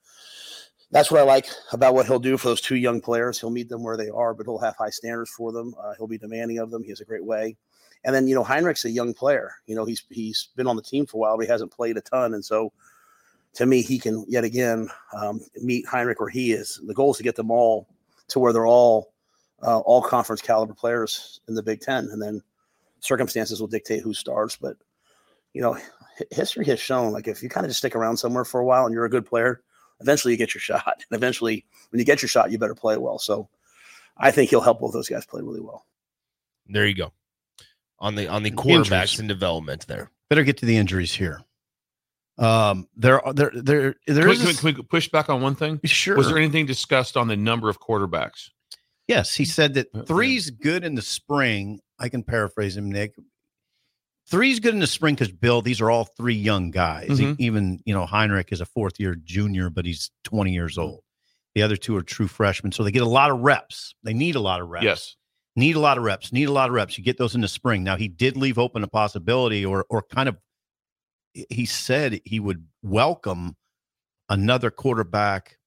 that's 0.90 1.10
what 1.10 1.20
I 1.20 1.24
like 1.24 1.46
about 1.72 1.94
what 1.94 2.06
he'll 2.06 2.18
do 2.18 2.36
for 2.36 2.48
those 2.48 2.60
two 2.60 2.76
young 2.76 3.00
players. 3.00 3.38
He'll 3.38 3.50
meet 3.50 3.68
them 3.68 3.82
where 3.82 3.96
they 3.96 4.08
are, 4.08 4.34
but 4.34 4.46
he'll 4.46 4.58
have 4.58 4.76
high 4.76 4.90
standards 4.90 5.30
for 5.30 5.52
them. 5.52 5.74
Uh, 5.80 5.94
he'll 5.96 6.06
be 6.06 6.18
demanding 6.18 6.58
of 6.58 6.70
them. 6.70 6.82
He 6.82 6.88
has 6.90 7.00
a 7.00 7.04
great 7.04 7.24
way. 7.24 7.56
And 8.04 8.14
then, 8.14 8.28
you 8.28 8.34
know, 8.34 8.44
Heinrich's 8.44 8.84
a 8.84 8.90
young 8.90 9.12
player. 9.12 9.52
You 9.66 9.74
know, 9.74 9.84
he's 9.84 10.04
he's 10.10 10.48
been 10.56 10.66
on 10.66 10.76
the 10.76 10.82
team 10.82 11.04
for 11.04 11.16
a 11.16 11.20
while, 11.20 11.36
but 11.36 11.46
he 11.46 11.50
hasn't 11.50 11.72
played 11.72 11.96
a 11.96 12.00
ton. 12.00 12.34
And 12.34 12.44
so 12.44 12.72
to 13.54 13.66
me, 13.66 13.82
he 13.82 13.98
can 13.98 14.24
yet 14.28 14.44
again 14.44 14.88
um, 15.12 15.40
meet 15.62 15.86
Heinrich 15.86 16.20
where 16.20 16.28
he 16.28 16.52
is. 16.52 16.80
The 16.86 16.94
goal 16.94 17.10
is 17.10 17.16
to 17.18 17.22
get 17.22 17.36
them 17.36 17.50
all 17.50 17.88
to 18.28 18.38
where 18.38 18.52
they're 18.52 18.66
all 18.66 19.12
uh, 19.62 19.78
all 19.80 20.02
conference 20.02 20.40
caliber 20.40 20.74
players 20.74 21.40
in 21.48 21.54
the 21.54 21.62
Big 21.62 21.80
Ten, 21.80 22.08
and 22.12 22.20
then 22.22 22.42
circumstances 23.00 23.60
will 23.60 23.68
dictate 23.68 24.02
who 24.02 24.14
starts. 24.14 24.56
But 24.56 24.76
you 25.52 25.62
know, 25.62 25.76
history 26.30 26.64
has 26.66 26.80
shown 26.80 27.12
like 27.12 27.26
if 27.28 27.42
you 27.42 27.48
kind 27.48 27.64
of 27.64 27.70
just 27.70 27.78
stick 27.78 27.96
around 27.96 28.16
somewhere 28.16 28.44
for 28.44 28.60
a 28.60 28.64
while 28.64 28.84
and 28.86 28.94
you're 28.94 29.04
a 29.04 29.10
good 29.10 29.26
player, 29.26 29.62
eventually 30.00 30.32
you 30.34 30.38
get 30.38 30.54
your 30.54 30.60
shot. 30.62 31.04
And 31.10 31.16
eventually, 31.16 31.64
when 31.90 31.98
you 31.98 32.04
get 32.04 32.22
your 32.22 32.28
shot, 32.28 32.50
you 32.50 32.58
better 32.58 32.74
play 32.74 32.96
well. 32.96 33.18
So 33.18 33.48
I 34.16 34.30
think 34.30 34.50
he'll 34.50 34.60
help 34.60 34.80
both 34.80 34.92
those 34.92 35.08
guys 35.08 35.26
play 35.26 35.42
really 35.42 35.60
well. 35.60 35.86
There 36.68 36.86
you 36.86 36.94
go. 36.94 37.12
On 37.98 38.14
the 38.14 38.28
on 38.28 38.42
the 38.42 38.50
quarterbacks 38.52 39.18
and 39.18 39.26
development 39.28 39.86
there. 39.88 40.10
Better 40.28 40.44
get 40.44 40.58
to 40.58 40.66
the 40.66 40.76
injuries 40.76 41.12
here. 41.12 41.40
Um, 42.36 42.86
there, 42.96 43.24
are- 43.24 43.32
there, 43.32 43.50
there, 43.52 43.94
there 44.06 44.20
Can 44.20 44.28
we, 44.28 44.32
is 44.34 44.38
can 44.38 44.46
we- 44.46 44.52
a- 44.52 44.74
can 44.74 44.74
we 44.76 44.82
push 44.84 45.08
back 45.08 45.28
on 45.28 45.40
one 45.40 45.56
thing? 45.56 45.80
sure. 45.84 46.16
Was 46.16 46.28
there 46.28 46.36
anything 46.38 46.66
discussed 46.66 47.16
on 47.16 47.26
the 47.26 47.36
number 47.36 47.68
of 47.68 47.80
quarterbacks? 47.80 48.50
Yes, 49.08 49.34
he 49.34 49.44
said 49.44 49.74
that 49.74 49.88
Uh, 49.94 50.02
three's 50.02 50.50
good 50.50 50.84
in 50.84 50.94
the 50.94 51.02
spring. 51.02 51.80
I 51.98 52.08
can 52.08 52.22
paraphrase 52.22 52.76
him, 52.76 52.90
Nick. 52.92 53.14
Three's 54.30 54.60
good 54.60 54.74
in 54.74 54.80
the 54.80 54.86
spring 54.86 55.14
because 55.14 55.32
Bill, 55.32 55.62
these 55.62 55.80
are 55.80 55.90
all 55.90 56.04
three 56.04 56.34
young 56.34 56.70
guys. 56.70 57.08
Mhm. 57.08 57.36
Even 57.38 57.80
you 57.86 57.94
know 57.94 58.04
Heinrich 58.04 58.52
is 58.52 58.60
a 58.60 58.66
fourth 58.66 59.00
year 59.00 59.14
junior, 59.14 59.70
but 59.70 59.86
he's 59.86 60.10
twenty 60.22 60.52
years 60.52 60.76
old. 60.76 61.00
The 61.54 61.62
other 61.62 61.76
two 61.76 61.96
are 61.96 62.02
true 62.02 62.28
freshmen, 62.28 62.70
so 62.72 62.84
they 62.84 62.90
get 62.92 63.02
a 63.02 63.08
lot 63.08 63.30
of 63.30 63.40
reps. 63.40 63.94
They 64.04 64.12
need 64.12 64.34
a 64.36 64.40
lot 64.40 64.60
of 64.60 64.68
reps. 64.68 64.84
Yes. 64.84 65.14
need 65.56 65.74
a 65.74 65.80
lot 65.80 65.98
of 65.98 66.04
reps. 66.04 66.30
Need 66.32 66.44
a 66.44 66.52
lot 66.52 66.68
of 66.68 66.74
reps. 66.74 66.96
You 66.98 67.02
get 67.02 67.16
those 67.18 67.34
in 67.34 67.40
the 67.40 67.48
spring. 67.48 67.82
Now 67.82 67.96
he 67.96 68.06
did 68.06 68.36
leave 68.36 68.58
open 68.58 68.84
a 68.84 68.86
possibility, 68.88 69.64
or 69.64 69.86
or 69.88 70.02
kind 70.02 70.28
of. 70.28 70.36
He 71.50 71.64
said 71.66 72.20
he 72.24 72.38
would 72.38 72.68
welcome 72.82 73.56
another 74.28 74.70
quarterback 74.70 75.58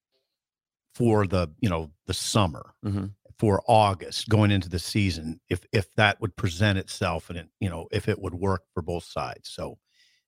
for 0.94 1.26
the 1.28 1.50
you 1.60 1.68
know 1.70 1.92
the 2.06 2.14
summer 2.14 2.74
Mhm. 2.86 3.16
For 3.42 3.64
August 3.66 4.30
going 4.30 4.52
into 4.52 4.70
the 4.70 4.78
season 4.78 5.40
if 5.50 5.66
if 5.72 5.92
that 5.96 6.22
would 6.22 6.36
present 6.36 6.78
itself 6.78 7.30
and 7.32 7.40
it 7.40 7.48
you 7.60 7.70
know 7.72 7.88
if 7.92 8.08
it 8.08 8.22
would 8.22 8.36
work 8.36 8.62
for 8.74 8.84
both 8.84 9.04
sides. 9.04 9.50
So 9.50 9.80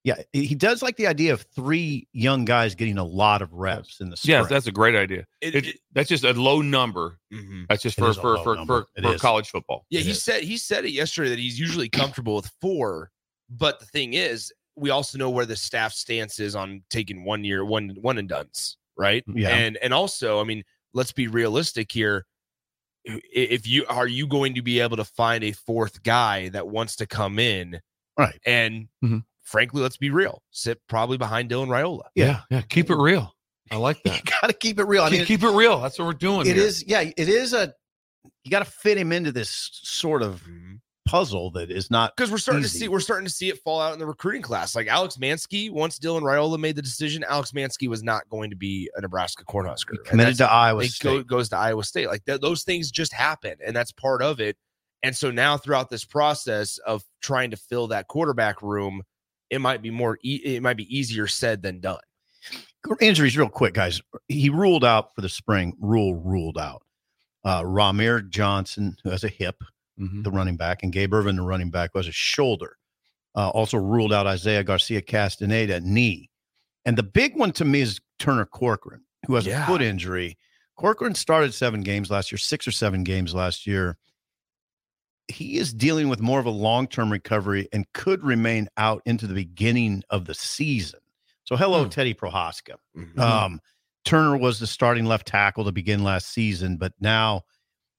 yeah, 0.03 0.15
he 0.33 0.45
he 0.45 0.55
does 0.55 0.81
like 0.81 0.97
the 0.97 1.05
idea 1.05 1.31
of 1.31 1.45
three 1.55 2.07
young 2.11 2.43
guys 2.43 2.73
getting 2.73 2.97
a 2.97 3.03
lot 3.03 3.43
of 3.43 3.53
reps 3.53 4.01
in 4.01 4.09
the 4.09 4.17
spring. 4.17 4.39
Yes, 4.39 4.49
that's 4.49 4.65
a 4.67 4.71
great 4.71 4.95
idea. 4.95 5.25
It- 5.41 5.53
It- 5.55 5.67
it- 5.67 5.79
that's 5.93 6.09
just 6.09 6.23
a 6.23 6.33
low 6.33 6.61
number. 6.61 7.19
mhm. 7.31 7.67
That's 7.69 7.83
just 7.83 7.97
for 7.99 8.11
for 8.15 8.43
for 8.43 8.65
for, 8.65 8.87
for 9.01 9.17
college 9.19 9.49
football. 9.49 9.85
Yeah, 9.91 9.99
It 9.99 10.05
he 10.05 10.11
is. 10.11 10.23
said 10.23 10.43
he 10.43 10.57
said 10.57 10.83
it 10.83 10.91
yesterday 10.91 11.29
that 11.29 11.39
he's 11.39 11.59
usually 11.59 11.89
comfortable 11.89 12.35
with 12.35 12.51
four, 12.61 13.11
but 13.49 13.79
the 13.79 13.85
thing 13.85 14.15
is, 14.15 14.51
we 14.75 14.89
also 14.89 15.19
know 15.19 15.29
where 15.29 15.45
the 15.45 15.55
staff 15.55 15.93
stance 15.93 16.39
is 16.39 16.55
on 16.55 16.81
taking 16.89 17.23
one 17.23 17.43
year, 17.43 17.63
one 17.63 17.89
one 18.01 18.17
and 18.17 18.27
duns, 18.27 18.77
right? 18.97 19.23
Yeah. 19.27 19.55
And 19.55 19.77
and 19.77 19.93
also, 19.93 20.41
I 20.41 20.45
mean, 20.45 20.63
let's 20.95 21.11
be 21.13 21.27
realistic 21.27 21.91
here. 21.91 22.25
I- 23.07 23.21
If 23.33 23.67
you 23.67 23.85
are 23.87 24.07
you 24.07 24.27
going 24.27 24.55
to 24.55 24.61
be 24.61 24.79
able 24.79 24.97
to 24.97 25.03
find 25.05 25.43
a 25.43 25.51
fourth 25.51 26.03
guy 26.03 26.49
that 26.49 26.67
wants 26.67 26.95
to 26.97 27.05
come 27.07 27.39
in 27.39 27.79
right. 28.17 28.39
and 28.45 28.87
Mhm. 29.03 29.23
frankly, 29.41 29.81
let's 29.81 29.97
be 29.97 30.09
real, 30.09 30.41
sit 30.51 30.79
probably 30.87 31.17
behind 31.17 31.49
Dylan 31.49 31.67
Raiola. 31.67 32.03
Yeah, 32.15 32.41
yeah. 32.49 32.61
Keep 32.61 32.89
it 32.91 32.95
real. 32.97 33.33
I 33.71 33.77
like 33.77 34.01
that 34.03 34.17
You 34.17 34.21
that. 34.23 34.41
got 34.41 34.47
to 34.47 34.53
keep 34.53 34.79
it 34.79 34.83
real. 34.85 35.03
I 35.03 35.09
keep, 35.09 35.19
mean, 35.19 35.25
keep 35.25 35.43
it 35.43 35.49
real. 35.49 35.79
That's 35.81 35.97
what 35.97 36.05
we're 36.05 36.13
doing. 36.13 36.41
it 36.47 36.55
here. 36.55 36.65
is 36.65 36.83
yeah, 36.87 37.01
it 37.01 37.29
is 37.29 37.53
a 37.53 37.73
you 38.43 38.51
got 38.51 38.59
to 38.59 38.65
fit 38.71 38.97
him 38.97 39.11
into 39.11 39.31
this 39.31 39.69
sort 39.83 40.21
of 40.21 40.41
puzzle 41.13 41.51
that 41.51 41.69
is 41.69 41.91
not 41.91 42.15
because 42.15 42.31
we're 42.31 42.39
starting 42.39 42.63
Easy. 42.63 42.71
to 42.71 42.83
see 42.85 42.87
we're 42.87 42.99
starting 42.99 43.23
to 43.25 43.31
see 43.31 43.47
it 43.47 43.59
fall 43.59 43.79
out 43.79 43.93
in 43.93 43.99
the 43.99 44.05
recruiting 44.05 44.41
class. 44.41 44.75
Like 44.75 44.87
Alex 44.87 45.19
Manske, 45.19 45.69
once 45.69 45.99
Dylan 45.99 46.23
Raiola 46.23 46.57
made 46.57 46.75
the 46.75 46.81
decision, 46.81 47.23
Alex 47.29 47.53
Manske 47.53 47.87
was 47.87 48.01
not 48.01 48.27
going 48.29 48.49
to 48.49 48.55
be 48.55 48.89
a 48.95 49.01
Nebraska 49.01 49.45
Cornhusker. 49.45 49.91
And 49.91 50.05
committed 50.05 50.37
to 50.37 50.49
Iowa 50.51 50.85
it 50.85 50.89
State. 50.89 51.03
go, 51.03 51.23
goes 51.23 51.49
to 51.49 51.57
Iowa 51.57 51.83
State. 51.83 52.07
Like 52.07 52.25
th- 52.25 52.41
those 52.41 52.63
things 52.63 52.89
just 52.89 53.13
happen, 53.13 53.53
and 53.63 53.75
that's 53.75 53.91
part 53.91 54.23
of 54.23 54.39
it. 54.39 54.57
And 55.03 55.15
so 55.15 55.29
now, 55.29 55.55
throughout 55.55 55.91
this 55.91 56.03
process 56.03 56.79
of 56.79 57.03
trying 57.21 57.51
to 57.51 57.57
fill 57.57 57.85
that 57.89 58.07
quarterback 58.07 58.63
room, 58.63 59.03
it 59.51 59.61
might 59.61 59.83
be 59.83 59.91
more 59.91 60.17
e- 60.23 60.41
it 60.43 60.63
might 60.63 60.77
be 60.77 60.97
easier 60.97 61.27
said 61.27 61.61
than 61.61 61.79
done. 61.79 61.99
injuries 63.01 63.37
real 63.37 63.49
quick, 63.49 63.75
guys. 63.75 64.01
He 64.29 64.49
ruled 64.49 64.83
out 64.83 65.13
for 65.13 65.21
the 65.21 65.29
spring. 65.29 65.75
Rhule 65.79 66.15
ruled 66.15 66.57
out. 66.57 66.81
Uh, 67.45 67.61
Rahmir 67.61 68.27
Johnson, 68.29 68.97
who 69.03 69.11
has 69.11 69.23
a 69.23 69.27
hip, 69.27 69.61
Mhm. 69.99 70.23
the 70.23 70.31
running 70.31 70.57
back, 70.57 70.81
and 70.83 70.91
Gabe 70.91 71.13
Ervin, 71.13 71.35
the 71.35 71.41
running 71.43 71.69
back, 71.69 71.91
who 71.93 71.99
has 71.99 72.07
a 72.07 72.11
shoulder. 72.11 72.77
Uh, 73.35 73.49
also 73.49 73.77
ruled 73.77 74.13
out 74.13 74.27
Isaiah 74.27 74.63
Garcia 74.63 75.01
Castaneda 75.01 75.79
knee. 75.81 76.29
And 76.85 76.97
the 76.97 77.03
big 77.03 77.35
one 77.35 77.51
to 77.53 77.65
me 77.65 77.81
is 77.81 77.99
Turner 78.19 78.45
Corcoran, 78.45 79.03
who 79.27 79.35
has 79.35 79.45
Yeah. 79.45 79.63
a 79.63 79.67
foot 79.67 79.81
injury. 79.81 80.37
Corcoran 80.75 81.15
started 81.15 81.53
seven 81.53 81.81
games 81.81 82.09
last 82.11 82.31
year, 82.31 82.37
six 82.39 82.67
or 82.67 82.71
seven 82.71 83.03
games 83.03 83.33
last 83.33 83.65
year. 83.67 83.97
He 85.27 85.57
is 85.57 85.73
dealing 85.73 86.09
with 86.09 86.19
more 86.19 86.39
of 86.39 86.45
a 86.45 86.49
long 86.51 86.87
term 86.87 87.11
recovery 87.11 87.67
and 87.71 87.85
could 87.93 88.23
remain 88.23 88.67
out 88.77 89.01
into 89.05 89.25
the 89.27 89.33
beginning 89.33 90.03
of 90.09 90.25
the 90.25 90.33
season. 90.35 90.99
So, 91.45 91.55
hello, 91.55 91.83
Hmm. 91.83 91.89
Teddy 91.89 92.13
Prochazka. 92.13 92.75
Mhm. 92.95 93.17
Um, 93.19 93.61
Turner 94.05 94.37
was 94.37 94.59
the 94.59 94.67
starting 94.67 95.05
left 95.05 95.27
tackle 95.27 95.63
to 95.65 95.71
begin 95.71 96.03
last 96.03 96.27
season, 96.33 96.77
but 96.77 96.93
now 96.99 97.43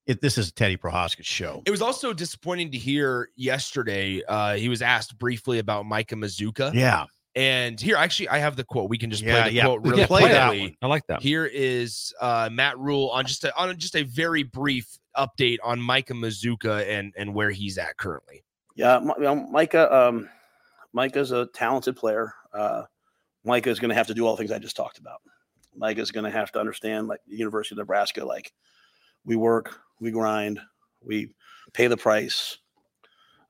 it, 0.06 0.20
this 0.20 0.36
is 0.38 0.48
a 0.48 0.52
Teddy 0.52 0.76
Prochazka's 0.76 1.26
show. 1.26 1.62
It 1.64 1.70
was 1.70 1.82
also 1.82 2.12
disappointing 2.12 2.70
to 2.72 2.78
hear 2.78 3.30
yesterday. 3.36 4.22
Uh, 4.28 4.54
he 4.54 4.68
was 4.68 4.82
asked 4.82 5.18
briefly 5.18 5.58
about 5.58 5.86
Micah 5.86 6.14
Mazzccua. 6.16 6.74
Yeah, 6.74 7.06
And 7.34 7.80
here, 7.80 7.96
actually, 7.96 8.28
I 8.28 8.38
have 8.38 8.56
the 8.56 8.64
quote. 8.64 8.90
We 8.90 8.98
can 8.98 9.10
just 9.10 9.22
Yeah, 9.22 9.40
play 9.40 9.50
the 9.50 9.56
yeah, 9.56 9.64
quote 9.64 9.82
really 9.82 9.98
can 9.98 10.06
play 10.08 10.28
that 10.28 10.48
one. 10.48 10.76
I 10.82 10.86
like 10.86 11.06
that. 11.08 11.22
Here 11.22 11.46
is 11.46 12.12
uh, 12.20 12.48
Matt 12.52 12.78
Rhule 12.78 13.08
on 13.10 13.24
just 13.26 13.44
a, 13.44 13.56
on 13.56 13.76
just 13.78 13.96
a 13.96 14.02
very 14.02 14.42
brief 14.42 14.86
update 15.16 15.58
on 15.64 15.80
Micah 15.80 16.12
Mazzccua 16.14 16.86
and 16.88 17.12
and 17.16 17.34
where 17.34 17.50
he's 17.50 17.78
at 17.78 17.96
currently. 17.96 18.44
Yeah, 18.76 18.98
Mi- 18.98 19.14
you 19.18 19.22
know, 19.22 19.34
Micah. 19.36 19.92
Um, 19.94 20.28
Micah's 20.92 21.32
a 21.32 21.46
talented 21.46 21.96
player. 21.96 22.34
Uh, 22.52 22.82
Micah 23.44 23.70
is 23.70 23.80
going 23.80 23.88
to 23.88 23.94
have 23.94 24.06
to 24.06 24.14
do 24.14 24.26
all 24.26 24.34
the 24.34 24.38
things 24.38 24.52
I 24.52 24.58
just 24.58 24.76
talked 24.76 24.98
about. 24.98 25.20
Micah's 25.76 26.10
going 26.12 26.24
to 26.24 26.30
have 26.30 26.52
to 26.52 26.60
understand, 26.60 27.08
like 27.08 27.20
the 27.26 27.36
University 27.36 27.74
of 27.74 27.78
Nebraska, 27.78 28.24
like 28.24 28.52
we 29.24 29.34
work, 29.34 29.80
we 30.00 30.10
grind, 30.10 30.60
we 31.02 31.30
pay 31.72 31.86
the 31.86 31.96
price. 31.96 32.58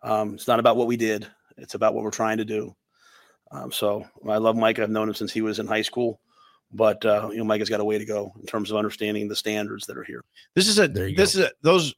Um, 0.03 0.35
it's 0.35 0.49
not 0.49 0.59
about 0.61 0.77
what 0.77 0.87
we 0.87 0.97
did; 0.97 1.27
it's 1.57 1.75
about 1.75 1.95
what 1.95 2.05
we're 2.05 2.11
trying 2.11 2.39
to 2.39 2.45
do. 2.45 2.75
Um, 3.51 3.71
so 3.73 4.05
I 4.29 4.39
love 4.39 4.57
Micah. 4.57 4.83
I've 4.83 4.91
known 4.91 5.09
him 5.09 5.15
since 5.15 5.33
he 5.33 5.41
was 5.43 5.59
in 5.59 5.67
high 5.67 5.83
school, 5.83 6.21
but 6.73 7.05
uh, 7.05 7.29
you 7.31 7.39
know, 7.39 7.45
Micah's 7.45 7.71
got 7.71 7.81
a 7.81 7.85
way 7.85 7.99
to 7.99 8.05
go 8.05 8.33
in 8.39 8.47
terms 8.47 8.71
of 8.71 8.77
understanding 8.77 9.29
the 9.29 9.37
standards 9.37 9.87
that 9.87 9.97
are 9.97 10.05
here. 10.05 10.25
This 10.55 10.69
is 10.69 10.79
a 10.79 10.89
There 10.89 11.09
you 11.09 11.17
this 11.17 11.35
is 11.35 11.43
a, 11.43 11.51
those 11.63 11.95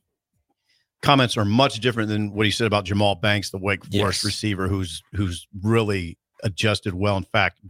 comments 1.02 1.36
are 1.36 1.44
much 1.44 1.80
different 1.80 2.08
than 2.08 2.32
what 2.32 2.46
he 2.46 2.52
said 2.52 2.66
about 2.66 2.84
Jahmal 2.84 3.20
Banks, 3.20 3.50
the 3.50 3.58
Wake 3.58 3.84
Forest 3.84 4.20
Yes. 4.20 4.24
receiver, 4.24 4.68
who's 4.68 5.02
who's 5.14 5.46
really 5.62 6.18
adjusted 6.42 6.94
well. 6.94 7.16
In 7.16 7.24
fact, 7.24 7.60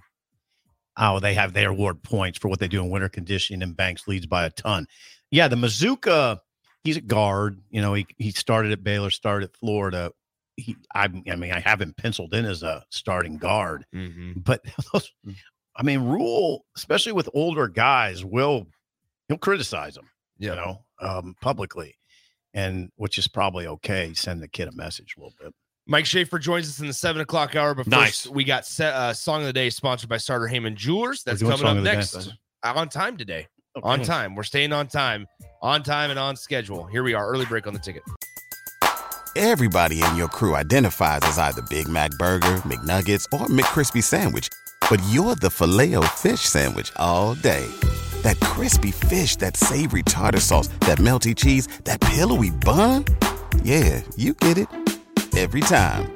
oh, 0.97 1.21
they 1.21 1.35
have 1.35 1.53
they 1.53 1.65
award 1.65 2.03
points 2.03 2.39
for 2.39 2.49
what 2.49 2.59
they 2.59 2.69
do 2.69 2.83
in 2.83 2.91
winter 2.91 3.09
conditioning, 3.09 3.63
and 3.63 3.77
Banks 3.77 4.09
leads 4.09 4.27
by 4.27 4.45
a 4.45 4.51
ton. 4.51 4.87
Yeah, 5.31 5.49
the 5.49 5.57
Mazzccua, 5.57 6.41
he's 6.87 6.97
a 6.97 7.01
guard. 7.03 7.61
You 7.71 7.83
know, 7.83 7.95
he 7.95 8.07
he 8.19 8.31
started 8.31 8.73
at 8.73 8.83
Baylor, 8.83 9.11
started 9.11 9.51
at 9.51 9.57
Florida. 9.57 10.13
He, 10.57 10.75
I, 10.95 11.05
I 11.31 11.37
mean, 11.37 11.53
I 11.53 11.61
have 11.61 11.83
him 11.83 11.93
penciled 11.99 12.33
in 12.33 12.47
as 12.47 12.63
a 12.63 12.83
starting 12.89 13.37
guard, 13.37 13.85
but 14.37 14.63
those, 14.93 15.13
I 15.77 15.83
mean, 15.83 16.01
Rhule, 16.01 16.65
especially 16.77 17.13
with 17.13 17.29
older 17.35 17.69
guys, 17.69 18.25
will 18.25 18.67
he'll 19.29 19.37
criticize 19.37 19.95
them 19.97 20.09
Yeah. 20.39 20.51
you 20.51 20.57
know, 20.57 20.85
um, 21.01 21.35
publicly, 21.43 21.99
and 22.55 22.91
which 22.97 23.19
is 23.19 23.29
probably 23.29 23.67
okay. 23.67 24.15
Send 24.15 24.43
the 24.43 24.49
kid 24.49 24.69
a 24.69 24.73
message 24.73 25.15
a 25.19 25.21
little 25.21 25.35
bit. 25.39 25.53
Mike 25.87 26.07
Schaefer 26.07 26.39
joins 26.39 26.69
us 26.69 26.81
in 26.81 26.87
the 26.87 26.93
seven 26.95 27.21
o'clock 27.21 27.55
hour. 27.55 27.75
But 27.75 27.87
Nice. 27.87 28.23
first, 28.23 28.35
we 28.35 28.43
got 28.43 28.65
set, 28.67 28.95
uh, 28.95 29.13
song 29.13 29.43
of 29.43 29.47
the 29.47 29.53
day 29.53 29.69
sponsored 29.71 30.09
by 30.09 30.17
Sartor 30.17 30.47
Hamann 30.49 30.75
Jewelers. 30.75 31.23
That's 31.23 31.43
coming 31.43 31.65
up 31.67 31.77
the 31.77 31.83
Day. 31.83 31.95
next 31.97 32.33
on 32.65 32.89
time 32.89 33.17
today. 33.19 33.47
On 33.83 34.03
time. 34.03 34.35
We're 34.35 34.43
staying 34.43 34.73
on 34.73 34.87
time, 34.87 35.27
on 35.61 35.83
time 35.83 36.11
and 36.11 36.19
on 36.19 36.37
schedule. 36.37 36.87
Here 36.87 37.03
we 37.03 37.15
are. 37.15 37.27
Early 37.29 37.45
break 37.45 37.67
on 37.67 37.75
the 37.75 37.79
ticket. 37.79 38.03
Everybody 39.37 40.03
in 40.03 40.17
your 40.17 40.29
crew 40.29 40.57
identifies 40.57 41.21
as 41.23 41.37
either 41.37 41.61
Big 41.69 41.87
Mac 41.87 42.11
Burger, 42.13 42.63
McNuggets, 42.65 43.27
or 43.39 43.49
McCrispy 43.49 44.03
Sandwich. 44.03 44.49
But 44.89 45.03
you're 45.11 45.35
the 45.35 45.51
filet 45.51 45.95
fish 46.15 46.41
Sandwich 46.41 46.91
all 46.97 47.35
day. 47.35 47.67
That 48.23 48.41
crispy 48.41 48.93
fish, 48.93 49.37
that 49.37 49.59
savory 49.59 50.05
tartar 50.05 50.41
sauce, 50.41 50.69
that 50.81 50.97
melty 50.99 51.37
cheese, 51.37 51.67
that 51.85 52.01
pillowy 52.01 52.51
bun. 52.51 53.05
Yeah, 53.63 54.01
you 54.17 54.33
get 54.33 54.57
it. 54.57 54.69
Every 55.37 55.61
time. 55.61 56.16